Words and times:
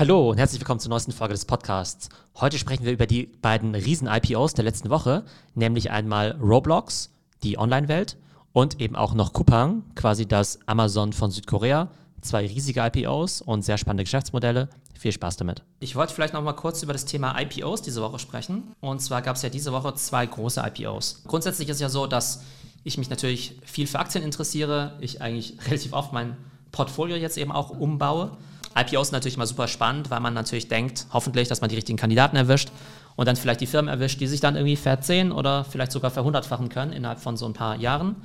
Hallo 0.00 0.30
und 0.30 0.38
herzlich 0.38 0.58
willkommen 0.62 0.80
zur 0.80 0.88
neuesten 0.88 1.12
Folge 1.12 1.34
des 1.34 1.44
Podcasts. 1.44 2.08
Heute 2.36 2.56
sprechen 2.56 2.86
wir 2.86 2.92
über 2.92 3.06
die 3.06 3.26
beiden 3.26 3.74
Riesen-IPOs 3.74 4.54
der 4.54 4.64
letzten 4.64 4.88
Woche, 4.88 5.26
nämlich 5.54 5.90
einmal 5.90 6.38
Roblox, 6.40 7.10
die 7.42 7.58
Online-Welt, 7.58 8.16
und 8.54 8.80
eben 8.80 8.96
auch 8.96 9.12
noch 9.12 9.34
Coupang, 9.34 9.82
quasi 9.96 10.24
das 10.24 10.58
Amazon 10.64 11.12
von 11.12 11.30
Südkorea. 11.30 11.90
Zwei 12.22 12.46
riesige 12.46 12.80
IPOs 12.80 13.42
und 13.42 13.60
sehr 13.60 13.76
spannende 13.76 14.04
Geschäftsmodelle. 14.04 14.70
Viel 14.98 15.12
Spaß 15.12 15.36
damit. 15.36 15.64
Ich 15.80 15.94
wollte 15.96 16.14
vielleicht 16.14 16.32
noch 16.32 16.42
mal 16.42 16.54
kurz 16.54 16.82
über 16.82 16.94
das 16.94 17.04
Thema 17.04 17.38
IPOs 17.38 17.82
diese 17.82 18.00
Woche 18.00 18.18
sprechen. 18.18 18.74
Und 18.80 19.02
zwar 19.02 19.20
gab 19.20 19.36
es 19.36 19.42
ja 19.42 19.50
diese 19.50 19.70
Woche 19.70 19.92
zwei 19.96 20.24
große 20.24 20.62
IPOs. 20.66 21.24
Grundsätzlich 21.26 21.68
ist 21.68 21.78
ja 21.78 21.90
so, 21.90 22.06
dass 22.06 22.42
ich 22.84 22.96
mich 22.96 23.10
natürlich 23.10 23.60
viel 23.66 23.86
für 23.86 23.98
Aktien 23.98 24.24
interessiere. 24.24 24.94
Ich 25.00 25.20
eigentlich 25.20 25.58
relativ 25.66 25.92
oft 25.92 26.14
mein 26.14 26.38
Portfolio 26.72 27.16
jetzt 27.16 27.36
eben 27.36 27.52
auch 27.52 27.68
umbaue. 27.68 28.38
IPOs 28.76 29.08
sind 29.08 29.14
natürlich 29.14 29.36
immer 29.36 29.46
super 29.46 29.68
spannend, 29.68 30.10
weil 30.10 30.20
man 30.20 30.34
natürlich 30.34 30.68
denkt, 30.68 31.06
hoffentlich, 31.12 31.48
dass 31.48 31.60
man 31.60 31.70
die 31.70 31.76
richtigen 31.76 31.98
Kandidaten 31.98 32.36
erwischt 32.36 32.70
und 33.16 33.26
dann 33.26 33.36
vielleicht 33.36 33.60
die 33.60 33.66
Firmen 33.66 33.88
erwischt, 33.88 34.20
die 34.20 34.26
sich 34.26 34.40
dann 34.40 34.56
irgendwie 34.56 34.76
verzehn 34.76 35.32
oder 35.32 35.64
vielleicht 35.64 35.92
sogar 35.92 36.10
verhundertfachen 36.10 36.68
können 36.68 36.92
innerhalb 36.92 37.20
von 37.20 37.36
so 37.36 37.46
ein 37.46 37.52
paar 37.52 37.76
Jahren. 37.76 38.16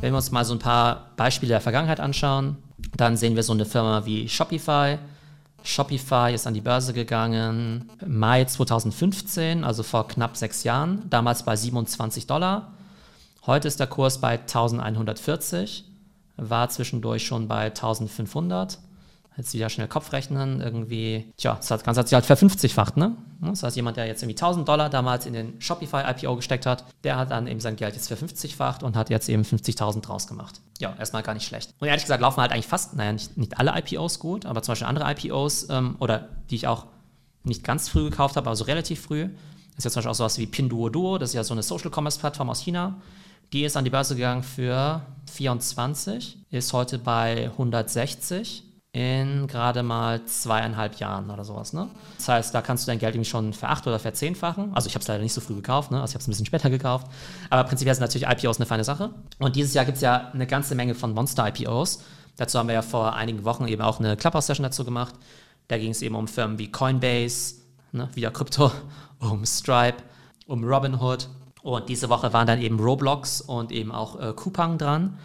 Wenn 0.00 0.12
wir 0.12 0.16
uns 0.16 0.30
mal 0.30 0.44
so 0.44 0.54
ein 0.54 0.58
paar 0.58 1.10
Beispiele 1.16 1.50
der 1.50 1.60
Vergangenheit 1.60 2.00
anschauen, 2.00 2.56
dann 2.96 3.16
sehen 3.16 3.36
wir 3.36 3.42
so 3.42 3.52
eine 3.52 3.66
Firma 3.66 4.06
wie 4.06 4.28
Shopify. 4.28 4.98
Shopify 5.62 6.32
ist 6.34 6.46
an 6.46 6.54
die 6.54 6.60
Börse 6.60 6.92
gegangen 6.92 7.90
Mai 8.04 8.44
2015, 8.44 9.62
also 9.62 9.82
vor 9.82 10.08
knapp 10.08 10.36
sechs 10.36 10.64
Jahren, 10.64 11.08
damals 11.10 11.44
bei 11.44 11.54
27 11.54 12.26
Dollar. 12.26 12.72
Heute 13.46 13.68
ist 13.68 13.78
der 13.78 13.86
Kurs 13.86 14.18
bei 14.18 14.38
1140, 14.38 15.84
war 16.36 16.68
zwischendurch 16.70 17.26
schon 17.26 17.46
bei 17.46 17.66
1500 17.66 18.78
jetzt 19.36 19.54
wieder 19.54 19.68
schnell 19.68 19.88
Kopf 19.88 20.12
rechnen, 20.12 20.60
irgendwie, 20.60 21.32
tja, 21.36 21.58
das 21.66 21.82
Ganze 21.82 22.00
hat 22.00 22.08
sich 22.08 22.14
halt 22.14 22.26
ver50-facht, 22.26 22.98
ne? 22.98 23.16
Das 23.40 23.62
heißt, 23.62 23.76
jemand, 23.76 23.96
der 23.96 24.06
jetzt 24.06 24.22
irgendwie 24.22 24.36
1000 24.36 24.68
Dollar 24.68 24.88
damals 24.88 25.26
in 25.26 25.32
den 25.32 25.60
Shopify 25.60 26.02
IPO 26.06 26.36
gesteckt 26.36 26.66
hat, 26.66 26.84
der 27.02 27.16
hat 27.16 27.30
dann 27.30 27.46
eben 27.46 27.58
sein 27.58 27.76
Geld 27.76 27.94
jetzt 27.94 28.12
ver50-facht 28.12 28.84
und 28.84 28.94
hat 28.94 29.10
jetzt 29.10 29.28
eben 29.28 29.42
50.000 29.42 30.02
draus 30.02 30.26
gemacht. 30.26 30.60
Ja, 30.78 30.94
erstmal 30.98 31.22
gar 31.22 31.34
nicht 31.34 31.46
schlecht. 31.46 31.74
Und 31.80 31.88
ehrlich 31.88 32.04
gesagt 32.04 32.20
laufen 32.20 32.40
halt 32.40 32.52
eigentlich 32.52 32.68
fast, 32.68 32.94
naja, 32.94 33.12
nicht, 33.12 33.36
nicht 33.36 33.58
alle 33.58 33.72
IPOs 33.76 34.18
gut, 34.18 34.46
aber 34.46 34.62
zum 34.62 34.72
Beispiel 34.72 34.86
andere 34.86 35.10
IPOs 35.10 35.68
ähm, 35.70 35.96
oder 35.98 36.28
die 36.50 36.56
ich 36.56 36.66
auch 36.66 36.86
nicht 37.42 37.64
ganz 37.64 37.88
früh 37.88 38.04
gekauft 38.04 38.36
habe, 38.36 38.46
aber 38.46 38.56
so 38.56 38.64
relativ 38.64 39.00
früh. 39.00 39.24
Das 39.74 39.78
ist 39.78 39.84
jetzt 39.84 39.92
zum 39.94 40.00
Beispiel 40.00 40.10
auch 40.10 40.16
sowas 40.16 40.38
wie 40.38 40.46
Pinduoduo, 40.46 41.18
das 41.18 41.30
ist 41.30 41.34
ja 41.34 41.44
so 41.44 41.54
eine 41.54 41.62
Social 41.62 41.90
Commerce 41.90 42.20
Plattform 42.20 42.50
aus 42.50 42.60
China. 42.60 43.00
Die 43.52 43.64
ist 43.64 43.76
an 43.76 43.84
die 43.84 43.90
Börse 43.90 44.14
gegangen 44.14 44.42
für 44.42 45.02
24, 45.32 46.38
ist 46.50 46.72
heute 46.72 46.98
bei 46.98 47.50
160 47.50 48.64
in 48.92 49.46
gerade 49.46 49.82
mal 49.82 50.22
zweieinhalb 50.26 50.96
Jahren 50.96 51.30
oder 51.30 51.44
sowas. 51.44 51.72
Ne? 51.72 51.88
Das 52.18 52.28
heißt, 52.28 52.54
da 52.54 52.60
kannst 52.60 52.86
du 52.86 52.90
dein 52.90 52.98
Geld 52.98 53.14
irgendwie 53.14 53.30
schon 53.30 53.54
veracht- 53.54 53.86
oder 53.86 53.98
verzehnfachen. 53.98 54.74
Also 54.74 54.86
ich 54.86 54.94
habe 54.94 55.00
es 55.00 55.08
leider 55.08 55.22
nicht 55.22 55.32
so 55.32 55.40
früh 55.40 55.54
gekauft, 55.54 55.90
ne? 55.90 56.00
also 56.00 56.10
ich 56.10 56.14
habe 56.14 56.20
es 56.20 56.28
ein 56.28 56.32
bisschen 56.32 56.46
später 56.46 56.68
gekauft. 56.68 57.06
Aber 57.48 57.64
prinzipiell 57.64 57.94
sind 57.94 58.02
natürlich 58.02 58.28
IPOs 58.28 58.58
eine 58.58 58.66
feine 58.66 58.84
Sache. 58.84 59.10
Und 59.38 59.56
dieses 59.56 59.72
Jahr 59.72 59.86
gibt 59.86 59.96
es 59.96 60.02
ja 60.02 60.30
eine 60.34 60.46
ganze 60.46 60.74
Menge 60.74 60.94
von 60.94 61.14
Monster-IPOs. 61.14 62.02
Dazu 62.36 62.58
haben 62.58 62.68
wir 62.68 62.74
ja 62.74 62.82
vor 62.82 63.14
einigen 63.14 63.44
Wochen 63.44 63.66
eben 63.66 63.80
auch 63.80 63.98
eine 63.98 64.14
Clubhouse-Session 64.16 64.64
dazu 64.64 64.84
gemacht. 64.84 65.14
Da 65.68 65.78
ging 65.78 65.90
es 65.90 66.02
eben 66.02 66.14
um 66.14 66.28
Firmen 66.28 66.58
wie 66.58 66.70
Coinbase, 66.70 67.54
ne? 67.92 68.10
wieder 68.12 68.30
Krypto, 68.30 68.72
um 69.20 69.46
Stripe, 69.46 70.02
um 70.46 70.64
Robinhood. 70.64 71.28
Und 71.62 71.88
diese 71.88 72.10
Woche 72.10 72.34
waren 72.34 72.46
dann 72.46 72.60
eben 72.60 72.78
Roblox 72.78 73.40
und 73.40 73.72
eben 73.72 73.90
auch 73.90 74.20
äh, 74.20 74.34
Coupang 74.34 74.76
dran. 74.76 75.18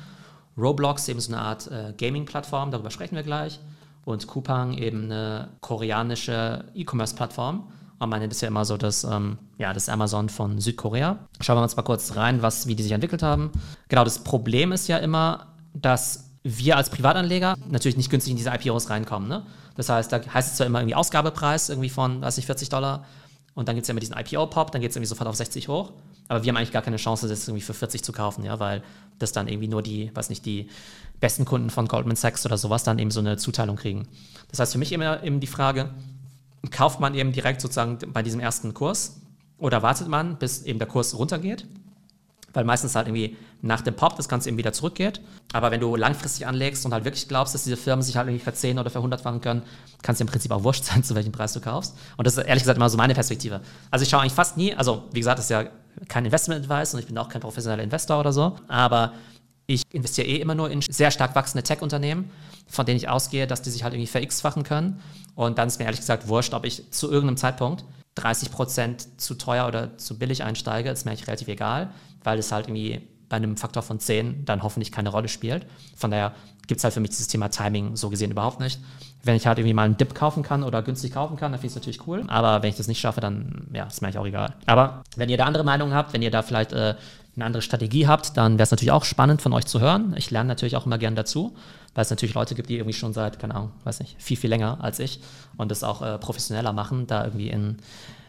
Roblox 0.57 1.07
eben 1.07 1.19
so 1.19 1.31
eine 1.31 1.41
Art 1.41 1.67
äh, 1.67 1.93
Gaming-Plattform, 1.97 2.71
darüber 2.71 2.89
sprechen 2.89 3.15
wir 3.15 3.23
gleich. 3.23 3.59
Und 4.05 4.25
Coupang 4.27 4.73
eben 4.77 5.05
eine 5.05 5.49
koreanische 5.59 6.63
E-Commerce-Plattform. 6.73 7.67
Und 7.99 8.09
man 8.09 8.19
nennt 8.19 8.31
es 8.31 8.41
ja 8.41 8.47
immer 8.47 8.63
so 8.63 8.77
das, 8.77 9.03
ähm, 9.03 9.37
ja, 9.57 9.73
das 9.73 9.89
Amazon 9.89 10.29
von 10.29 10.59
Südkorea. 10.59 11.17
Schauen 11.41 11.57
wir 11.57 11.63
uns 11.63 11.75
mal 11.75 11.83
kurz 11.83 12.15
rein, 12.15 12.41
was, 12.41 12.67
wie 12.67 12.75
die 12.75 12.83
sich 12.83 12.91
entwickelt 12.91 13.23
haben. 13.23 13.51
Genau, 13.89 14.03
das 14.03 14.19
Problem 14.19 14.71
ist 14.71 14.87
ja 14.87 14.97
immer, 14.97 15.47
dass 15.73 16.31
wir 16.43 16.77
als 16.77 16.89
Privatanleger 16.89 17.55
natürlich 17.69 17.97
nicht 17.97 18.09
günstig 18.09 18.31
in 18.31 18.37
diese 18.37 18.51
IPOs 18.51 18.89
reinkommen. 18.89 19.27
Ne? 19.27 19.43
Das 19.75 19.89
heißt, 19.89 20.11
da 20.11 20.21
heißt 20.21 20.51
es 20.51 20.57
zwar 20.57 20.67
immer 20.67 20.79
irgendwie 20.79 20.95
Ausgabepreis 20.95 21.69
irgendwie 21.69 21.89
von, 21.89 22.21
weiß 22.21 22.37
ich, 22.37 22.45
40 22.45 22.69
Dollar. 22.69 23.05
Und 23.57 23.67
dann 23.67 23.75
gibt 23.75 23.85
es 23.85 23.87
ja 23.87 23.93
immer 23.93 23.99
diesen 23.99 24.15
IPO-Pop, 24.15 24.71
dann 24.71 24.81
geht 24.81 24.91
es 24.91 24.95
irgendwie 24.95 25.07
sofort 25.07 25.27
auf 25.27 25.35
60 25.35 25.67
hoch. 25.67 25.91
Aber 26.27 26.43
wir 26.43 26.49
haben 26.49 26.57
eigentlich 26.57 26.71
gar 26.71 26.83
keine 26.83 26.97
Chance, 26.97 27.27
das 27.27 27.47
irgendwie 27.47 27.63
für 27.63 27.73
40 27.73 28.03
zu 28.03 28.11
kaufen, 28.11 28.43
ja, 28.43 28.59
weil 28.59 28.83
das 29.17 29.31
dann 29.31 29.47
irgendwie 29.47 29.67
nur 29.67 29.81
die, 29.81 30.11
weiß 30.13 30.29
nicht, 30.29 30.45
die 30.45 30.69
besten 31.19 31.43
Kunden 31.43 31.71
von 31.71 31.87
Goldman 31.87 32.15
Sachs 32.15 32.45
oder 32.45 32.55
sowas 32.55 32.83
dann 32.83 32.99
eben 32.99 33.09
so 33.09 33.19
eine 33.19 33.37
Zuteilung 33.37 33.75
kriegen. 33.75 34.07
Das 34.51 34.59
heißt 34.59 34.73
für 34.73 34.77
mich 34.77 34.91
immer 34.91 35.23
eben 35.23 35.39
die 35.39 35.47
Frage, 35.47 35.89
kauft 36.69 36.99
man 36.99 37.15
eben 37.15 37.31
direkt 37.31 37.59
sozusagen 37.59 37.97
bei 38.13 38.21
diesem 38.21 38.39
ersten 38.39 38.75
Kurs 38.75 39.21
oder 39.57 39.81
wartet 39.81 40.07
man, 40.07 40.37
bis 40.37 40.61
eben 40.61 40.77
der 40.77 40.87
Kurs 40.87 41.17
runtergeht? 41.17 41.65
Weil 42.57 42.63
meistens 42.63 42.95
halt 42.95 43.07
irgendwie 43.07 43.37
nach 43.61 43.81
dem 43.81 43.95
Pop 43.95 44.15
das 44.15 44.27
Ganze 44.27 44.49
eben 44.49 44.57
wieder 44.57 44.73
zurückgeht. 44.73 45.21
Aber 45.53 45.69
wenn 45.69 45.79
du 45.79 45.95
langfristig 45.95 46.47
anlegst 46.47 46.87
und 46.87 46.91
halt 46.91 47.05
wirklich 47.05 47.27
glaubst, 47.27 47.53
dass 47.53 47.65
diese 47.65 47.77
Firmen 47.77 48.01
sich 48.01 48.17
halt 48.17 48.27
irgendwie 48.27 48.43
verzehn 48.43 48.79
oder 48.79 48.89
verhundertfachen 48.89 49.41
können, 49.41 49.61
kann 50.01 50.15
es 50.15 50.21
im 50.21 50.25
Prinzip 50.25 50.49
auch 50.49 50.63
wurscht 50.63 50.83
sein, 50.83 51.03
zu 51.03 51.13
welchem 51.13 51.31
Preis 51.31 51.53
du 51.53 51.61
kaufst. 51.61 51.95
Und 52.17 52.25
das 52.25 52.35
ist 52.35 52.43
ehrlich 52.43 52.63
gesagt 52.63 52.77
immer 52.77 52.89
so 52.89 52.97
meine 52.97 53.13
Perspektive. 53.13 53.61
Also 53.91 54.01
ich 54.01 54.09
schaue 54.09 54.21
eigentlich 54.21 54.33
fast 54.33 54.57
nie, 54.57 54.73
also 54.73 55.03
wie 55.11 55.19
gesagt, 55.19 55.37
das 55.37 55.45
ist 55.45 55.51
ja 55.51 55.65
kein 56.07 56.25
Investment-Advice 56.25 56.95
und 56.95 57.01
ich 57.01 57.05
bin 57.05 57.15
auch 57.19 57.29
kein 57.29 57.41
professioneller 57.41 57.83
Investor 57.83 58.19
oder 58.19 58.33
so, 58.33 58.55
aber 58.67 59.13
ich 59.67 59.83
investiere 59.93 60.27
eh 60.27 60.37
immer 60.37 60.55
nur 60.55 60.71
in 60.71 60.81
sehr 60.81 61.11
stark 61.11 61.35
wachsende 61.35 61.61
Tech-Unternehmen, 61.61 62.31
von 62.67 62.87
denen 62.87 62.97
ich 62.97 63.07
ausgehe, 63.07 63.45
dass 63.45 63.61
die 63.61 63.69
sich 63.69 63.83
halt 63.83 63.93
irgendwie 63.93 64.07
ver-x-fachen 64.07 64.63
können. 64.63 64.99
Und 65.35 65.59
dann 65.59 65.67
ist 65.67 65.77
mir 65.77 65.85
ehrlich 65.85 65.99
gesagt 65.99 66.27
wurscht, 66.27 66.55
ob 66.55 66.65
ich 66.65 66.89
zu 66.89 67.11
irgendeinem 67.11 67.37
Zeitpunkt 67.37 67.83
30 68.17 68.51
Prozent 68.51 69.21
zu 69.21 69.35
teuer 69.35 69.67
oder 69.67 69.97
zu 69.97 70.17
billig 70.17 70.43
einsteige, 70.43 70.89
ist 70.89 71.05
mir 71.05 71.11
eigentlich 71.11 71.27
relativ 71.27 71.47
egal, 71.47 71.89
weil 72.23 72.39
es 72.39 72.51
halt 72.51 72.67
irgendwie 72.67 73.01
bei 73.29 73.37
einem 73.37 73.57
Faktor 73.57 73.83
von 73.83 73.99
10 73.99 74.45
dann 74.45 74.63
hoffentlich 74.63 74.91
keine 74.91 75.09
Rolle 75.09 75.27
spielt. 75.27 75.65
Von 75.95 76.11
daher 76.11 76.33
gibt 76.67 76.79
es 76.79 76.83
halt 76.83 76.93
für 76.93 76.99
mich 76.99 77.11
dieses 77.11 77.27
Thema 77.27 77.49
Timing 77.49 77.95
so 77.95 78.09
gesehen 78.09 78.31
überhaupt 78.31 78.59
nicht. 78.59 78.79
Wenn 79.23 79.35
ich 79.35 79.47
halt 79.47 79.57
irgendwie 79.57 79.73
mal 79.73 79.83
einen 79.83 79.97
Dip 79.97 80.15
kaufen 80.15 80.43
kann 80.43 80.63
oder 80.63 80.81
günstig 80.81 81.13
kaufen 81.13 81.35
kann, 81.37 81.51
dann 81.51 81.59
finde 81.59 81.67
ich 81.67 81.71
es 81.73 81.75
natürlich 81.75 82.07
cool. 82.07 82.23
Aber 82.27 82.61
wenn 82.63 82.69
ich 82.69 82.77
das 82.77 82.87
nicht 82.87 82.99
schaffe, 82.99 83.19
dann 83.19 83.67
ja, 83.73 83.85
ist 83.85 84.01
mir 84.01 84.07
eigentlich 84.07 84.19
auch 84.19 84.25
egal. 84.25 84.55
Aber 84.65 85.03
wenn 85.15 85.29
ihr 85.29 85.37
da 85.37 85.45
andere 85.45 85.63
Meinungen 85.63 85.93
habt, 85.93 86.13
wenn 86.13 86.21
ihr 86.21 86.31
da 86.31 86.41
vielleicht 86.41 86.71
äh, 86.71 86.95
eine 87.37 87.45
andere 87.45 87.61
Strategie 87.61 88.07
habt, 88.07 88.35
dann 88.35 88.53
wäre 88.53 88.63
es 88.63 88.71
natürlich 88.71 88.91
auch 88.91 89.05
spannend 89.05 89.41
von 89.41 89.53
euch 89.53 89.65
zu 89.65 89.79
hören. 89.79 90.13
Ich 90.17 90.31
lerne 90.31 90.47
natürlich 90.47 90.75
auch 90.75 90.85
immer 90.85 90.97
gern 90.97 91.15
dazu, 91.15 91.55
weil 91.95 92.01
es 92.01 92.09
natürlich 92.09 92.35
Leute 92.35 92.55
gibt, 92.55 92.69
die 92.69 92.75
irgendwie 92.75 92.93
schon 92.93 93.13
seit, 93.13 93.39
keine 93.39 93.55
Ahnung, 93.55 93.71
weiß 93.83 93.99
nicht, 93.99 94.15
viel, 94.21 94.37
viel 94.37 94.49
länger 94.49 94.79
als 94.81 94.99
ich 94.99 95.21
und 95.55 95.71
das 95.71 95.83
auch 95.83 96.01
äh, 96.01 96.17
professioneller 96.17 96.73
machen, 96.73 97.07
da 97.07 97.23
irgendwie 97.23 97.49
in 97.49 97.77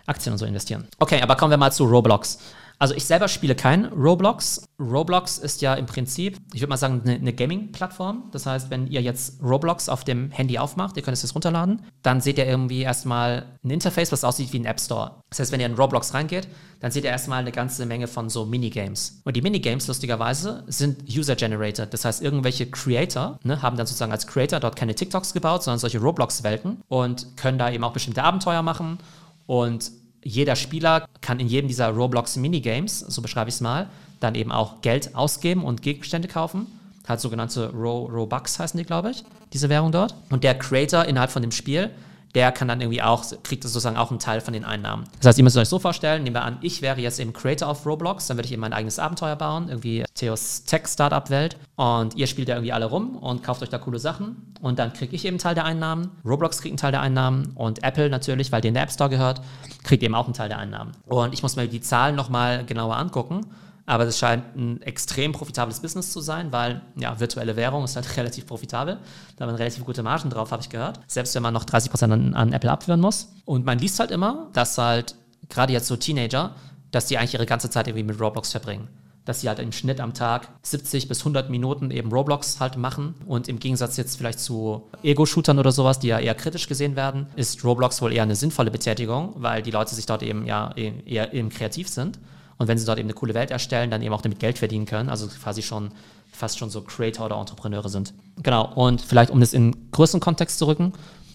Aktien 0.07 0.33
und 0.33 0.39
so 0.39 0.47
investieren. 0.47 0.87
Okay, 0.99 1.21
aber 1.23 1.37
kommen 1.37 1.51
wir 1.51 1.59
mal 1.59 1.73
zu 1.73 1.85
Roblox. 1.85 2.39
Also 2.81 2.95
ich 2.95 3.05
selber 3.07 3.27
spiele 3.27 3.57
kein 3.57 3.87
Roblox. 3.87 4.65
Roblox 4.79 5.39
ist 5.39 5.63
ja 5.63 5.75
im 5.75 5.87
Prinzip, 5.87 6.39
ich 6.55 6.61
würde 6.61 6.71
mal 6.71 6.77
sagen, 6.77 7.03
eine, 7.05 7.15
eine 7.15 7.33
Gaming-Plattform. 7.33 8.29
Das 8.31 8.47
heißt, 8.47 8.71
wenn 8.71 8.87
ihr 8.87 9.03
jetzt 9.03 9.43
Roblox 9.43 9.89
auf 9.89 10.05
dem 10.05 10.31
Handy 10.31 10.59
aufmacht, 10.59 10.97
ihr 10.97 11.03
könnt 11.03 11.17
es 11.17 11.23
jetzt 11.23 11.35
runterladen, 11.35 11.83
dann 12.03 12.21
seht 12.21 12.39
ihr 12.39 12.47
irgendwie 12.47 12.83
erstmal 12.83 13.47
ein 13.65 13.71
Interface, 13.71 14.13
was 14.13 14.23
aussieht 14.23 14.53
wie 14.53 14.61
ein 14.61 14.65
App 14.65 14.79
Store. 14.81 15.23
Das 15.29 15.41
heißt, 15.41 15.51
wenn 15.51 15.59
ihr 15.59 15.67
in 15.67 15.75
Roblox 15.75 16.15
reingeht, 16.15 16.47
dann 16.79 16.93
seht 16.93 17.03
ihr 17.03 17.11
erstmal 17.11 17.41
eine 17.41 17.51
ganze 17.51 17.85
Menge 17.85 18.07
von 18.07 18.31
so 18.31 18.47
Minigames. 18.47 19.23
Und 19.25 19.35
die 19.35 19.43
Minigames, 19.43 19.89
lustigerweise, 19.89 20.63
sind 20.69 21.03
User-Generated. 21.09 21.93
Das 21.93 22.05
heißt, 22.05 22.23
irgendwelche 22.23 22.71
Creator 22.71 23.41
ne, 23.43 23.61
haben 23.61 23.77
dann 23.77 23.89
sozusagen 23.89 24.13
als 24.13 24.29
Creator 24.29 24.61
dort 24.61 24.77
keine 24.77 24.95
TikToks 24.95 25.33
gebaut, 25.33 25.65
sondern 25.65 25.81
solche 25.81 25.99
Roblox-Welten 25.99 26.83
und 26.87 27.37
können 27.37 27.59
da 27.59 27.71
eben 27.71 27.83
auch 27.83 27.93
bestimmte 27.93 28.23
Abenteuer 28.23 28.63
machen. 28.63 28.99
Und 29.47 29.91
jeder 30.23 30.57
Spieler 30.57 31.08
kann 31.29 31.41
in 31.41 31.47
jedem 31.47 31.69
dieser 31.69 31.91
Roblox 31.91 32.37
Minigames, 32.37 33.01
so 33.01 33.21
beschreibe 33.21 33.51
ich 33.51 33.57
es 33.57 33.61
mal, 33.61 33.91
dann 34.19 34.35
eben 34.35 34.51
auch 34.51 34.81
Geld 34.81 35.15
ausgeben 35.15 35.63
und 35.63 35.83
Gegenstände 35.83 36.27
kaufen. 36.27 36.67
Hat 37.07 37.21
sogenannte 37.21 37.71
Ro 37.71 38.07
Robux 38.07 38.59
heißen 38.59 38.79
die, 38.79 38.87
glaube 38.87 39.11
ich, 39.11 39.25
diese 39.53 39.69
Währung 39.69 39.93
dort. 39.93 40.15
Und 40.31 40.43
der 40.43 40.59
Creator 40.59 41.05
innerhalb 41.05 41.31
von 41.31 41.43
dem 41.43 41.51
Spiel 41.51 41.91
der 42.35 42.53
kann 42.53 42.69
dann 42.69 42.81
irgendwie 42.81 43.03
auch, 43.03 43.25
kriegt 43.43 43.63
sozusagen 43.63 43.97
auch 43.97 44.11
einen 44.11 44.21
Teil 44.21 44.41
von 44.41 44.53
den 44.53 44.65
Einnahmen. 44.65 45.05
Das 45.19 45.29
heißt, 45.29 45.39
ihr 45.39 45.45
müsst 45.45 45.57
euch 45.57 45.69
so 45.69 45.79
vorstellen, 45.79 46.23
nehmen 46.23 46.37
wir 46.37 46.43
an, 46.43 46.59
ich 46.61 46.83
wäre 46.83 47.01
jetzt 47.01 47.21
eben 47.21 47.33
Creator 47.33 47.71
of 47.71 47.87
Roblox, 47.87 48.27
dann 48.27 48.37
würde 48.37 48.47
ich 48.47 48.53
eben 48.53 48.61
mein 48.61 48.73
eigenes 48.73 48.99
Abenteuer 48.99 49.37
bauen, 49.37 49.69
irgendwie 49.69 50.05
Theos 50.15 50.65
Tech 50.65 50.87
Startup 50.87 51.29
Welt 51.31 51.57
und 51.77 52.17
ihr 52.17 52.27
spielt 52.27 52.49
da 52.49 52.55
irgendwie 52.55 52.73
alle 52.73 52.87
rum 52.87 53.17
und 53.17 53.43
kauft 53.43 53.63
euch 53.63 53.71
da 53.71 53.79
coole 53.79 53.99
Sachen 53.99 54.55
und 54.61 54.79
dann 54.79 54.93
kriege 54.93 55.15
ich 55.15 55.25
eben 55.25 55.35
einen 55.35 55.39
Teil 55.39 55.55
der 55.55 55.65
Einnahmen, 55.65 56.11
Roblox 56.25 56.61
kriegt 56.61 56.73
einen 56.73 56.79
Teil 56.79 56.93
der 56.93 57.01
Einnahmen 57.01 57.53
und 57.55 57.83
Apple 57.83 58.11
natürlich, 58.11 58.53
weil 58.53 58.61
denen 58.61 58.75
der 58.75 58.85
App 58.85 58.93
Store 58.93 59.11
gehört, 59.11 59.41
kriegt 59.85 60.03
eben 60.03 60.15
auch 60.15 60.27
einen 60.27 60.35
Teil 60.35 60.49
der 60.49 60.59
Einnahmen. 60.59 60.93
Und 61.07 61.33
ich 61.33 61.43
muss 61.43 61.57
mir 61.57 61.67
die 61.67 61.81
Zahlen 61.81 62.15
nochmal 62.15 62.65
genauer 62.65 62.97
angucken 62.97 63.47
aber 63.89 64.05
es 64.05 64.19
scheint 64.19 64.55
ein 64.55 64.83
extrem 64.83 65.33
profitables 65.33 65.81
Business 65.81 66.13
zu 66.13 66.21
sein, 66.21 66.53
weil 66.53 66.83
ja, 66.97 67.19
virtuelle 67.19 67.57
Währung 67.57 67.85
ist 67.85 67.97
halt 67.97 68.17
relativ 68.19 68.47
profitabel. 68.47 68.99
Da 69.37 69.47
man 69.47 69.55
relativ 69.55 69.85
gute 69.87 70.03
Margen 70.03 70.29
drauf, 70.29 70.53
habe 70.53 70.61
ich 70.63 70.69
gehört. 70.69 71.01
Selbst 71.07 71.35
wenn 71.35 71.43
man 71.43 71.55
noch 71.55 71.65
30% 71.65 72.13
an, 72.13 72.35
an 72.35 72.53
Apple 72.53 72.71
abführen 72.71 73.01
muss. 73.01 73.33
Und 73.47 73.65
man 73.65 73.79
liest 73.79 73.99
halt 73.99 74.11
immer, 74.11 74.51
dass 74.53 74.77
halt 74.77 75.15
gerade 75.49 75.73
jetzt 75.73 75.87
so 75.87 75.97
Teenager, 75.97 76.55
dass 76.91 77.07
die 77.07 77.17
eigentlich 77.17 77.33
ihre 77.33 77.47
ganze 77.47 77.71
Zeit 77.71 77.89
irgendwie 77.89 78.05
mit 78.05 78.21
Roblox 78.21 78.51
verbringen. 78.51 78.89
dass 79.25 79.43
sie 79.43 79.49
halt 79.49 79.59
im 79.59 79.73
Schnitt 79.73 80.01
am 80.01 80.15
Tag 80.15 80.49
70 80.63 81.07
bis 81.09 81.21
100 81.21 81.51
Minuten 81.51 81.91
eben 81.91 82.11
Roblox 82.11 82.61
halt 82.61 82.77
machen. 82.79 83.15
Und 83.27 83.49
im 83.49 83.59
Gegensatz 83.59 83.97
jetzt 83.97 84.17
vielleicht 84.17 84.41
zu 84.41 84.89
Ego-Shootern 85.03 85.59
oder 85.59 85.73
sowas, 85.73 85.99
die 85.99 86.09
ja 86.09 86.19
eher 86.19 86.35
kritisch 86.35 86.67
gesehen 86.67 86.97
werden, 86.97 87.27
ist 87.37 87.63
Roblox 87.65 88.01
wohl 88.01 88.13
eher 88.13 88.23
eine 88.23 88.37
sinnvolle 88.37 88.71
Betätigung, 88.71 89.35
weil 89.37 89.63
die 89.63 89.71
Leute 89.71 89.95
sich 89.95 90.07
dort 90.07 90.23
eben 90.23 90.47
ja 90.47 90.73
eher 90.77 91.33
eben 91.33 91.49
kreativ 91.51 91.89
sind. 91.89 92.19
Und 92.59 92.69
wenn 92.69 92.77
sie 92.77 92.85
dort 92.85 92.99
eben 92.99 93.07
eine 93.07 93.15
coole 93.15 93.35
Welt 93.35 93.51
erstellen, 93.51 93.91
dann 93.91 94.03
eben 94.03 94.13
auch 94.13 94.21
damit 94.21 94.41
Geld 94.41 94.59
verdienen 94.59 94.85
können. 94.85 95.09
Also 95.09 95.29
quasi 95.29 95.63
schon 95.63 95.91
fast 96.33 96.59
schon 96.59 96.71
so 96.71 96.83
Creator 96.83 97.27
oder 97.27 97.39
Entrepreneure 97.39 97.89
sind. 97.89 98.13
Genau. 98.43 98.73
Und 98.75 99.01
vielleicht, 99.01 99.31
um 99.31 99.41
das 99.41 99.53
in 99.53 99.91
größeren 99.93 100.21
Kontext 100.21 100.59
zu 100.59 100.67
rücken, 100.67 100.93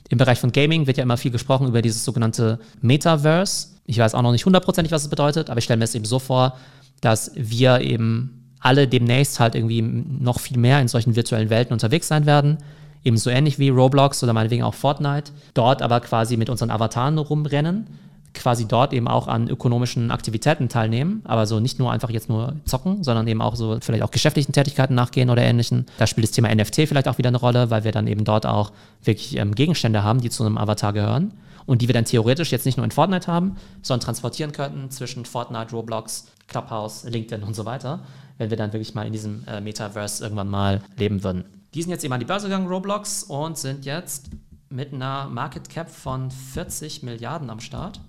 im 0.10 0.18
Bereich 0.18 0.40
von 0.40 0.52
Gaming 0.52 0.86
wird 0.86 0.98
ja 0.98 1.04
immer 1.04 1.18
viel 1.18 1.32
gesprochen 1.32 1.68
über 1.68 1.82
dieses 1.82 2.06
sogenannte 2.06 2.60
Metaverse. 2.82 3.70
Ich 3.86 3.98
weiß 3.98 4.16
auch 4.16 4.22
noch 4.22 4.32
nicht 4.32 4.46
hundertprozentig, 4.46 4.92
was 4.92 5.04
es 5.04 5.10
bedeutet, 5.10 5.50
aber 5.50 5.58
ich 5.58 5.64
stelle 5.64 5.78
mir 5.78 5.86
es 5.86 5.96
eben 5.96 6.06
so 6.06 6.20
vor, 6.20 6.58
dass 7.02 7.32
wir 7.36 7.82
eben 7.82 8.52
alle 8.60 8.88
demnächst 8.88 9.40
halt 9.40 9.56
irgendwie 9.56 9.82
noch 9.82 10.40
viel 10.40 10.58
mehr 10.58 10.80
in 10.80 10.88
solchen 10.88 11.16
virtuellen 11.16 11.50
Welten 11.50 11.74
unterwegs 11.74 12.08
sein 12.08 12.26
werden. 12.26 12.60
Eben 13.04 13.18
so 13.18 13.30
ähnlich 13.30 13.60
wie 13.60 13.70
Roblox 13.70 14.24
oder 14.24 14.32
meinetwegen 14.32 14.64
auch 14.64 14.74
Fortnite. 14.74 15.32
Dort 15.54 15.82
aber 15.82 16.00
quasi 16.00 16.38
mit 16.38 16.50
unseren 16.50 16.70
Avataren 16.70 17.18
rumrennen. 17.18 17.88
Quasi 18.34 18.68
dort 18.68 18.94
eben 18.94 19.08
auch 19.08 19.28
an 19.28 19.48
ökonomischen 19.48 20.12
Aktivitäten 20.12 20.70
teilnehmen. 20.70 21.22
Aber 21.26 21.46
so 21.46 21.60
nicht 21.60 21.80
nur 21.80 21.92
einfach 21.92 22.10
jetzt 22.10 22.30
nur 22.30 22.56
zocken, 22.66 23.04
sondern 23.04 23.28
eben 23.28 23.42
auch 23.42 23.56
so 23.56 23.78
vielleicht 23.82 24.04
auch 24.04 24.12
geschäftlichen 24.12 24.54
Tätigkeiten 24.54 24.96
nachgehen 24.96 25.30
oder 25.30 25.44
ähnlichen. 25.44 25.86
Da 25.98 26.08
spielt 26.08 26.28
das 26.28 26.32
Thema 26.32 26.54
NFT 26.54 26.88
vielleicht 26.88 27.08
auch 27.08 27.18
wieder 27.18 27.30
eine 27.30 27.38
Rolle, 27.38 27.70
weil 27.70 27.84
wir 27.84 27.92
dann 27.92 28.08
eben 28.08 28.24
dort 28.24 28.46
auch 28.46 28.72
wirklich 29.04 29.38
ähm, 29.38 29.54
Gegenstände 29.54 30.04
haben, 30.04 30.22
die 30.22 30.30
zu 30.30 30.44
einem 30.44 30.58
Avatar 30.58 30.94
gehören 30.94 31.34
und 31.66 31.82
die 31.82 31.88
wir 31.88 31.94
dann 31.94 32.06
theoretisch 32.06 32.52
jetzt 32.52 32.66
nicht 32.66 32.78
nur 32.78 32.84
in 32.84 32.92
Fortnite 32.92 33.28
haben, 33.28 33.56
sondern 33.82 34.06
transportieren 34.06 34.52
könnten 34.52 34.90
zwischen 34.90 35.26
Fortnite, 35.26 35.72
Roblox, 35.72 36.28
Clubhouse, 36.48 37.04
LinkedIn 37.06 37.44
und 37.44 37.56
so 37.56 37.66
weiter, 37.66 38.02
wenn 38.38 38.50
wir 38.50 38.58
dann 38.58 38.74
wirklich 38.74 38.94
mal 38.94 39.06
in 39.06 39.14
diesem 39.14 39.44
äh, 39.48 39.62
Metaverse 39.62 40.24
irgendwann 40.24 40.50
mal 40.50 40.82
leben 40.98 41.24
würden. 41.24 41.46
Die 41.74 41.82
sind 41.82 41.92
jetzt 41.92 42.04
eben 42.04 42.14
an 42.14 42.20
die 42.20 42.26
Börse 42.26 42.48
gegangen, 42.48 42.68
Roblox, 42.68 43.24
und 43.24 43.58
sind 43.58 43.86
jetzt 43.86 44.30
mit 44.70 44.94
einer 44.94 45.28
Market 45.28 45.70
Cap 45.70 45.90
von 45.90 46.30
40 46.32 47.04
Milliarden 47.04 47.50
am 47.50 47.60
Start, 47.60 48.00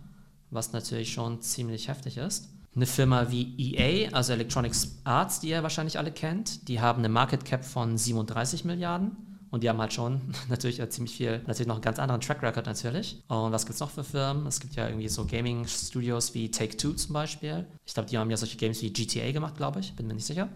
was 0.54 0.72
natürlich 0.72 1.12
schon 1.12 1.40
ziemlich 1.42 1.88
heftig 1.88 2.16
ist. 2.16 2.48
Eine 2.74 2.86
Firma 2.86 3.30
wie 3.30 3.54
EA, 3.56 4.10
also 4.12 4.32
Electronics 4.32 4.96
Arts, 5.04 5.40
die 5.40 5.50
ihr 5.50 5.62
wahrscheinlich 5.62 5.98
alle 5.98 6.10
kennt, 6.10 6.68
die 6.68 6.80
haben 6.80 7.00
eine 7.00 7.08
Market 7.08 7.44
Cap 7.44 7.64
von 7.64 7.96
37 7.96 8.64
Milliarden. 8.64 9.16
Und 9.54 9.62
die 9.62 9.68
haben 9.68 9.78
halt 9.78 9.92
schon 9.92 10.20
natürlich 10.48 10.84
ziemlich 10.90 11.14
viel, 11.16 11.38
natürlich 11.46 11.68
noch 11.68 11.76
einen 11.76 11.82
ganz 11.82 12.00
anderen 12.00 12.20
Track 12.20 12.42
Record 12.42 12.66
natürlich. 12.66 13.22
Und 13.28 13.52
was 13.52 13.64
gibt 13.64 13.74
es 13.74 13.80
noch 13.80 13.90
für 13.90 14.02
Firmen? 14.02 14.48
Es 14.48 14.58
gibt 14.58 14.74
ja 14.74 14.88
irgendwie 14.88 15.06
so 15.06 15.24
Gaming-Studios 15.24 16.34
wie 16.34 16.50
Take-Two 16.50 16.94
zum 16.94 17.12
Beispiel. 17.12 17.64
Ich 17.86 17.94
glaube, 17.94 18.08
die 18.08 18.18
haben 18.18 18.28
ja 18.30 18.36
solche 18.36 18.56
Games 18.56 18.82
wie 18.82 18.92
GTA 18.92 19.30
gemacht, 19.30 19.56
glaube 19.56 19.78
ich, 19.78 19.94
bin 19.94 20.08
mir 20.08 20.14
nicht 20.14 20.26
sicher. 20.26 20.48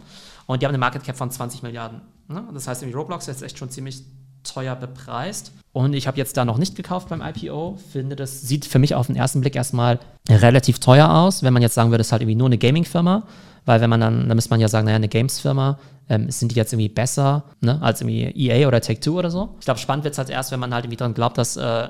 Und 0.47 0.61
die 0.61 0.67
haben 0.67 0.73
eine 0.73 0.79
Market 0.79 1.05
Cap 1.05 1.17
von 1.17 1.31
20 1.31 1.62
Milliarden. 1.62 2.00
Ne? 2.27 2.45
Das 2.53 2.67
heißt, 2.67 2.83
irgendwie 2.83 2.99
Roblox 2.99 3.29
ist 3.29 3.41
jetzt 3.41 3.43
echt 3.45 3.59
schon 3.59 3.71
ziemlich 3.71 4.03
teuer 4.44 4.76
bepreist. 4.76 5.52
Und 5.73 5.93
ich 5.93 6.06
habe 6.06 6.17
jetzt 6.17 6.37
da 6.37 6.44
noch 6.44 6.58
nicht 6.58 6.76
gekauft 6.76 7.08
beim 7.08 7.23
IPO. 7.23 7.79
Finde, 7.93 8.17
das 8.17 8.43
sieht 8.43 8.64
für 8.64 8.79
mich 8.79 8.94
auf 8.94 9.06
den 9.06 9.17
ersten 9.17 9.40
Blick 9.40 9.55
erstmal 9.55 10.00
relativ 10.29 10.79
teuer 10.79 11.11
aus. 11.11 11.43
Wenn 11.43 11.52
man 11.52 11.62
jetzt 11.62 11.75
sagen 11.75 11.90
würde, 11.90 12.00
es 12.00 12.08
ist 12.08 12.12
halt 12.12 12.23
irgendwie 12.23 12.37
nur 12.37 12.49
eine 12.49 12.58
Gaming-Firma. 12.58 13.25
Weil 13.64 13.81
wenn 13.81 13.90
man 13.90 14.00
dann, 14.00 14.29
dann 14.29 14.37
müsste 14.37 14.50
man 14.50 14.61
ja 14.61 14.69
sagen, 14.69 14.87
naja, 14.87 14.96
eine 14.96 15.08
Games-Firma, 15.08 15.79
ähm, 16.08 16.31
sind 16.31 16.52
die 16.52 16.56
jetzt 16.56 16.73
irgendwie 16.73 16.88
besser 16.88 17.44
ne, 17.61 17.81
als 17.82 18.00
irgendwie 18.00 18.23
EA 18.35 18.67
oder 18.67 18.81
Take-Two 18.81 19.19
oder 19.19 19.31
so? 19.31 19.56
Ich 19.58 19.67
glaube, 19.67 19.79
spannend 19.79 20.05
wird 20.05 20.12
es 20.12 20.19
halt 20.19 20.31
erst, 20.31 20.50
wenn 20.52 20.61
man 20.61 20.73
halt 20.73 20.85
irgendwie 20.85 20.96
dran 20.96 21.12
glaubt, 21.12 21.37
dass 21.37 21.56
äh, 21.56 21.88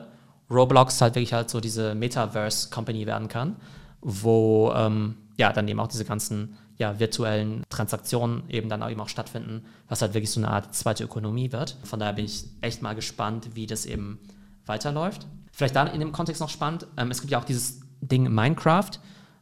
Roblox 0.51 1.01
halt 1.01 1.15
wirklich 1.15 1.33
halt 1.33 1.51
so 1.51 1.61
diese 1.61 1.95
Metaverse-Company 1.95 3.07
werden 3.07 3.29
kann, 3.29 3.57
wo 4.01 4.73
ähm, 4.75 5.17
ja 5.37 5.53
dann 5.53 5.69
eben 5.69 5.79
auch 5.79 5.89
diese 5.89 6.05
ganzen 6.05 6.57
ja, 6.79 6.99
virtuellen 7.01 7.65
Transaktionen 7.69 8.49
eben 8.49 8.69
dann 8.69 8.83
auch 8.83 8.91
eben 8.91 9.01
auch 9.01 9.09
stattfinden, 9.09 9.65
was 9.89 10.01
halt 10.01 10.15
wirklich 10.15 10.31
so 10.31 10.41
eine 10.41 10.49
Art 10.49 10.75
zweite 10.75 11.05
Ökonomie 11.05 11.53
wird. 11.53 11.77
Von 11.83 11.99
daher 11.99 12.15
bin 12.15 12.25
ich 12.25 12.45
echt 12.61 12.83
mal 12.83 12.95
gespannt, 12.95 13.51
wie 13.55 13.67
das 13.67 13.85
eben 13.85 14.21
weiterläuft. 14.65 15.27
Vielleicht 15.53 15.75
da 15.75 15.85
in 15.85 15.99
dem 15.99 16.13
Kontext 16.13 16.41
noch 16.41 16.51
spannend, 16.51 16.87
ähm, 16.97 17.11
es 17.11 17.21
gibt 17.21 17.33
ja 17.33 17.41
auch 17.41 17.45
dieses 17.45 17.81
Ding 18.01 18.33
Minecraft, 18.33 18.91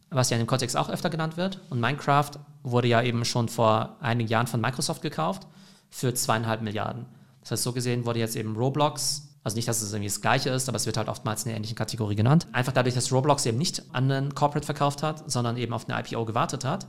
was 0.09 0.31
ja 0.31 0.37
in 0.37 0.45
dem 0.45 0.47
Kontext 0.47 0.77
auch 0.77 0.89
öfter 0.89 1.11
genannt 1.11 1.37
wird. 1.37 1.61
Und 1.69 1.79
Minecraft 1.79 2.31
wurde 2.63 2.89
ja 2.89 3.03
eben 3.03 3.25
schon 3.27 3.49
vor 3.49 3.97
einigen 4.01 4.31
Jahren 4.31 4.47
von 4.47 4.61
Microsoft 4.61 5.03
gekauft 5.03 5.47
für 5.91 6.15
zweieinhalb 6.15 6.63
Milliarden. 6.63 7.05
Das 7.43 7.51
heißt, 7.51 7.63
so 7.65 7.73
gesehen 7.73 8.07
wurde 8.07 8.19
jetzt 8.19 8.35
eben 8.35 8.57
Roblox, 8.57 9.29
also 9.45 9.57
nicht, 9.57 9.69
dass 9.69 9.83
es 9.83 9.93
irgendwie 9.93 10.09
das 10.09 10.21
Gleiche 10.23 10.51
ist, 10.51 10.69
aber 10.69 10.77
es 10.77 10.87
wird 10.87 10.97
halt 10.97 11.09
oftmals 11.09 11.45
in 11.45 11.51
der 11.51 11.57
ähnlichen 11.57 11.77
Kategorie 11.77 12.17
genannt. 12.17 12.47
Einfach 12.53 12.73
dadurch, 12.73 12.95
dass 12.95 13.13
Roblox 13.13 13.45
eben 13.47 13.59
nicht 13.59 13.83
an 13.93 14.11
einen 14.11 14.35
Corporate 14.35 14.65
verkauft 14.65 15.03
hat, 15.03 15.31
sondern 15.31 15.57
eben 15.57 15.73
auf 15.73 15.89
eine 15.89 16.01
IPO 16.01 16.25
gewartet 16.25 16.65
hat, 16.65 16.87